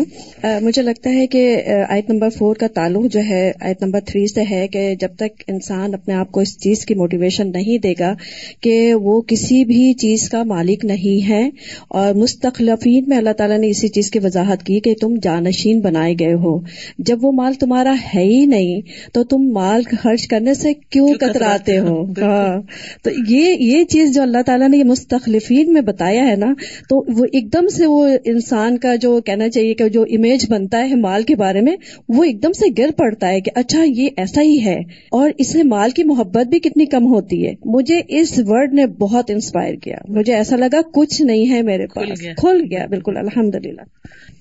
مجھے 0.62 0.82
لگتا 0.82 1.10
ہے 1.10 1.26
کہ 1.26 1.62
آیت 1.88 2.10
نمبر 2.10 2.28
فور 2.28 2.56
کا 2.56 2.66
تعلق 2.66 3.12
جو 3.12 3.20
ہے 3.20 3.52
آیت 3.60 3.82
نمبر 3.82 4.00
تھری 4.06 4.26
سے 4.26 4.40
ہے 4.50 4.68
کہ 4.68 4.94
جب 5.00 5.08
تک 5.16 5.42
انسان 5.46 5.94
اپنے 5.94 6.14
آپ 6.14 6.30
کو 6.32 6.40
اس 6.40 6.58
چیز 6.58 6.84
کی 6.86 6.94
موٹیویشن 6.94 7.50
نہیں 7.52 7.78
دے 7.78 7.94
گا 7.98 8.14
کہ 8.60 8.94
وہ 8.94 9.20
کسی 9.20 9.64
بھی 9.64 9.92
چیز 9.92 10.28
کا 10.28 10.42
مالک 10.42 10.84
نہیں 10.84 11.28
ہے 11.28 11.50
اور 11.88 12.14
مستقلفین 12.14 13.04
میں 13.08 13.16
اللہ 13.16 13.32
تعالیٰ 13.38 13.58
نے 13.58 13.68
اسی 13.68 13.88
چیز 13.88 14.10
کی 14.10 14.18
وضاحت 14.18 14.62
کی 14.62 14.80
کہ 14.80 14.94
تم 15.00 15.14
جانشین 15.22 15.80
بنائے 15.80 16.14
گئے 16.20 16.34
ہو۔ 16.34 16.60
جب 16.98 17.24
وہ 17.24 17.32
مال 17.32 17.54
تمہارا 17.54 17.94
ہے 18.14 18.22
ہی 18.22 18.46
نہیں 18.46 18.80
تو 19.12 19.24
تم 19.24 19.52
مال 19.52 19.82
خرچ 20.02 20.26
کرنے 20.28 20.54
سے 20.54 20.72
کیوں 20.74 21.08
کتراتے 21.08 21.78
ہو؟ 21.78 22.02
ہاں۔ 22.22 22.60
تو 23.04 23.10
یہ 23.28 23.56
یہ 23.60 23.84
چیز 23.84 24.14
جو 24.14 24.22
اللہ 24.22 24.42
تعالیٰ 24.46 24.68
نے 24.68 24.76
یہ 24.76 24.84
مستقلفین 24.84 25.72
میں 25.72 25.82
بتایا 25.82 26.26
ہے 26.26 26.36
نا 26.36 26.52
تو 26.88 27.18
وہ 27.18 27.24
ایک 27.32 27.52
دم 27.52 27.68
سے 27.68 27.86
وہ 27.86 28.06
انسان 28.24 28.78
کا 28.78 28.85
جو 28.94 29.20
کہنا 29.20 29.48
چاہیے 29.48 29.74
کہ 29.74 29.88
جو 29.88 30.02
امیج 30.02 30.46
بنتا 30.48 30.78
ہے 30.78 30.94
مال 30.94 31.22
کے 31.22 31.36
بارے 31.36 31.60
میں 31.60 31.76
وہ 32.08 32.24
ایک 32.24 32.42
دم 32.42 32.52
سے 32.52 32.64
گر 32.78 32.90
پڑتا 32.96 33.28
ہے 33.28 33.40
کہ 33.40 33.50
اچھا 33.54 33.84
یہ 33.86 34.08
ایسا 34.16 34.42
ہی 34.42 34.64
ہے۔ 34.64 34.76
اور 35.10 35.30
اس 35.38 35.52
سے 35.52 35.62
مال 35.62 35.90
کی 35.90 36.04
محبت 36.04 36.46
بھی 36.46 36.58
کتنی 36.58 36.86
کم 36.86 37.06
ہوتی 37.06 37.46
ہے۔ 37.46 37.52
مجھے 37.64 38.00
اس 38.08 38.32
ورڈ 38.38 38.74
نے 38.74 38.86
بہت 38.86 39.30
انسپائر 39.30 39.74
کیا۔ 39.74 39.96
مجھے 40.08 40.34
ایسا 40.34 40.56
لگا 40.56 40.80
کچھ 40.94 41.22
نہیں 41.22 41.50
ہے 41.50 41.62
میرے 41.62 41.86
پاس۔ 41.86 42.20
کھل 42.36 42.64
گیا 42.70 42.86
بالکل 42.86 43.16
الحمد 43.16 43.54
للہ 43.54 43.80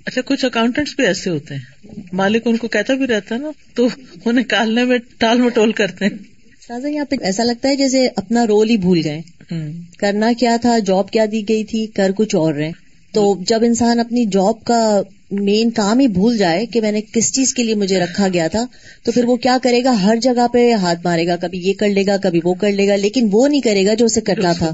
اچھا 0.05 0.21
کچھ 0.25 0.45
اکاؤنٹینٹس 0.45 0.95
بھی 0.95 1.05
ایسے 1.05 1.29
ہوتے 1.29 1.55
ہیں۔ 1.55 1.85
مالک 2.13 2.41
ان 2.45 2.57
کو 2.57 2.67
کہتا 2.67 2.93
بھی 2.93 3.07
رہتا 3.07 3.35
ہے 3.35 3.39
نا 3.39 3.51
تو 3.75 3.85
انہیں 4.25 4.43
نکالنے 4.45 4.83
میں 4.83 4.97
ٹال 5.17 5.41
مٹول 5.41 5.71
کرتے 5.71 6.05
ہیں۔ 6.05 6.35
یہاں 6.89 7.05
پہ 7.05 7.15
ایسا 7.21 7.43
لگتا 7.43 7.69
ہے 7.69 7.75
جیسے 7.75 8.07
اپنا 8.15 8.47
رول 8.47 8.69
ہی 8.69 8.77
بھول 8.77 9.01
گئے 9.03 9.21
کرنا 9.99 10.31
کیا 10.39 10.57
تھا 10.61 10.79
جاب 10.79 11.09
کیا 11.09 11.25
دی 11.31 11.49
گئی 11.49 11.63
تھی 11.63 11.87
کر 11.87 12.11
کچھ 12.17 12.35
اور 12.35 12.53
رہے۔ 12.53 12.71
تو 13.15 13.35
جب 13.47 13.63
انسان 13.63 13.99
اپنی 13.99 14.25
جاب 14.25 14.63
کا 14.63 15.01
مین 15.31 15.69
کام 15.69 15.99
ہی 15.99 16.07
بھول 16.07 16.37
جائے 16.37 16.65
کہ 16.65 16.81
میں 16.81 16.91
نے 16.91 17.01
کس 17.01 17.31
چیز 17.33 17.53
کے 17.53 17.63
لیے 17.63 17.75
مجھے 17.75 17.99
رکھا 17.99 18.27
گیا 18.33 18.47
تھا 18.47 18.65
تو 19.03 19.11
پھر 19.11 19.25
وہ 19.25 19.35
کیا 19.35 19.57
کرے 19.63 19.83
گا؟ 19.83 19.91
ہر 20.03 20.15
جگہ 20.15 20.47
پہ 20.53 20.73
ہاتھ 20.73 20.99
مارے 21.03 21.27
گا 21.27 21.35
کبھی 21.35 21.59
یہ 21.59 21.73
کر 21.73 21.89
لے 21.89 22.05
گا 22.07 22.17
کبھی 22.17 22.39
وہ 22.43 22.53
کر 22.53 22.71
لے 22.71 22.87
گا 22.87 22.95
لیکن 22.95 23.29
وہ 23.31 23.47
نہیں 23.47 23.61
کرے 23.61 23.85
گا 23.85 23.93
جو 23.93 24.05
اسے 24.05 24.21
کرنا 24.21 24.53
تھا۔ 24.53 24.71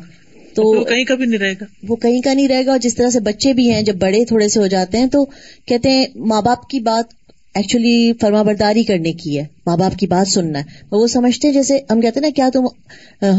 تو 0.56 0.84
کہیں 0.84 1.06
کا 1.06 1.16
بھی 1.16 1.26
نہیں 1.26 1.40
رہے 1.40 1.54
گا۔ 1.54 1.66
وہ 1.88 1.96
کہیں 1.96 2.22
کا 2.22 2.34
نہیں 2.34 2.48
رہے 2.48 2.66
گا 2.66 2.72
اور 2.72 2.80
جس 2.80 2.96
طرح 2.96 3.10
سے 3.10 3.20
بچے 3.20 3.54
بھی 3.54 3.72
ہیں 3.72 3.82
جب 3.82 3.96
بڑے 3.96 4.26
تھوڑے 4.26 4.48
سے 4.48 4.60
ہو 4.60 4.68
جاتے 4.68 4.98
ہیں 4.98 5.08
تو 5.08 5.26
کہتے 5.66 5.90
ہیں 5.90 6.06
ماں 6.16 6.42
باپ 6.42 6.70
کی 6.70 6.80
بات 6.80 7.14
ایکچولی 7.56 8.14
فرما 8.22 8.42
برداری 8.42 8.84
کرنے 8.84 9.14
کی 9.14 9.40
ہے 9.40 9.46
ماں 9.66 9.78
باپ 9.78 9.98
کی 9.98 10.08
بات 10.08 10.28
سننا 10.28 10.60
ہے۔ 10.60 10.64
وہ 10.92 11.08
سمجھتے 11.08 11.48
ہیں 11.48 11.56
جیسے 11.56 11.80
ہم 11.90 12.02
کہتے 12.02 12.20
ہیں 12.20 12.28
نا 12.28 12.30
کیا 12.36 12.50
تم 12.54 12.66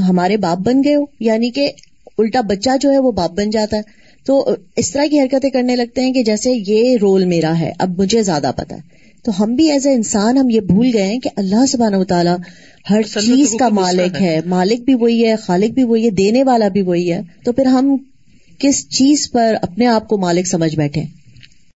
ہمارے 0.08 0.36
باپ 0.36 0.58
بن 0.58 0.84
گئے 0.84 0.94
ہو؟ 0.94 1.04
یعنی 1.20 1.50
کہ 1.50 1.70
الٹا 2.18 2.40
بچہ 2.40 2.70
جو 2.80 2.92
ہے 2.92 2.98
وہ 2.98 3.12
باپ 3.12 3.30
بن 3.30 3.50
جاتا 3.50 3.76
ہے۔ 3.76 4.01
تو 4.26 4.50
اس 4.76 4.90
طرح 4.90 5.04
کی 5.10 5.20
حرکتیں 5.20 5.50
کرنے 5.50 5.76
لگتے 5.76 6.00
ہیں 6.00 6.12
کہ 6.12 6.22
جیسے 6.22 6.52
یہ 6.66 6.96
رول 7.00 7.24
میرا 7.24 7.58
ہے 7.58 7.72
اب 7.78 7.98
مجھے 7.98 8.22
زیادہ 8.22 8.50
پتا 8.56 8.76
ہے۔ 8.76 8.80
تو 9.24 9.42
ہم 9.42 9.54
بھی 9.54 9.70
ایز 9.70 9.86
اے 9.86 9.94
انسان 9.94 10.38
ہم 10.38 10.50
یہ 10.50 10.60
بھول 10.60 10.90
گئے 10.94 11.02
ہیں 11.02 11.18
کہ 11.18 11.30
اللہ 11.36 11.66
سبحانہ 11.66 11.96
و 11.96 12.04
تعالیٰ 12.04 12.36
ہر 12.90 13.02
چیز 13.02 13.54
کا 13.58 13.68
مالک 13.68 14.22
ہے 14.22 14.40
مالک 14.46 14.80
بھی 14.80 14.94
وہی 14.94 15.26
ہے 15.26 15.36
خالق 15.36 15.74
بھی 15.74 15.84
وہی 15.84 16.04
ہے 16.04 16.10
دینے 16.10 16.42
والا 16.42 16.68
بھی 16.68 16.82
وہی 16.82 17.12
ہے۔ 17.12 17.20
تو 17.44 17.52
پھر 17.52 17.66
ہم 17.66 17.96
کس 18.58 18.88
چیز 18.88 19.30
پر 19.32 19.54
اپنے 19.62 19.86
آپ 19.86 20.08
کو 20.08 20.18
مالک 20.18 20.46
سمجھ 20.46 20.76
بیٹھے؟ 20.76 21.02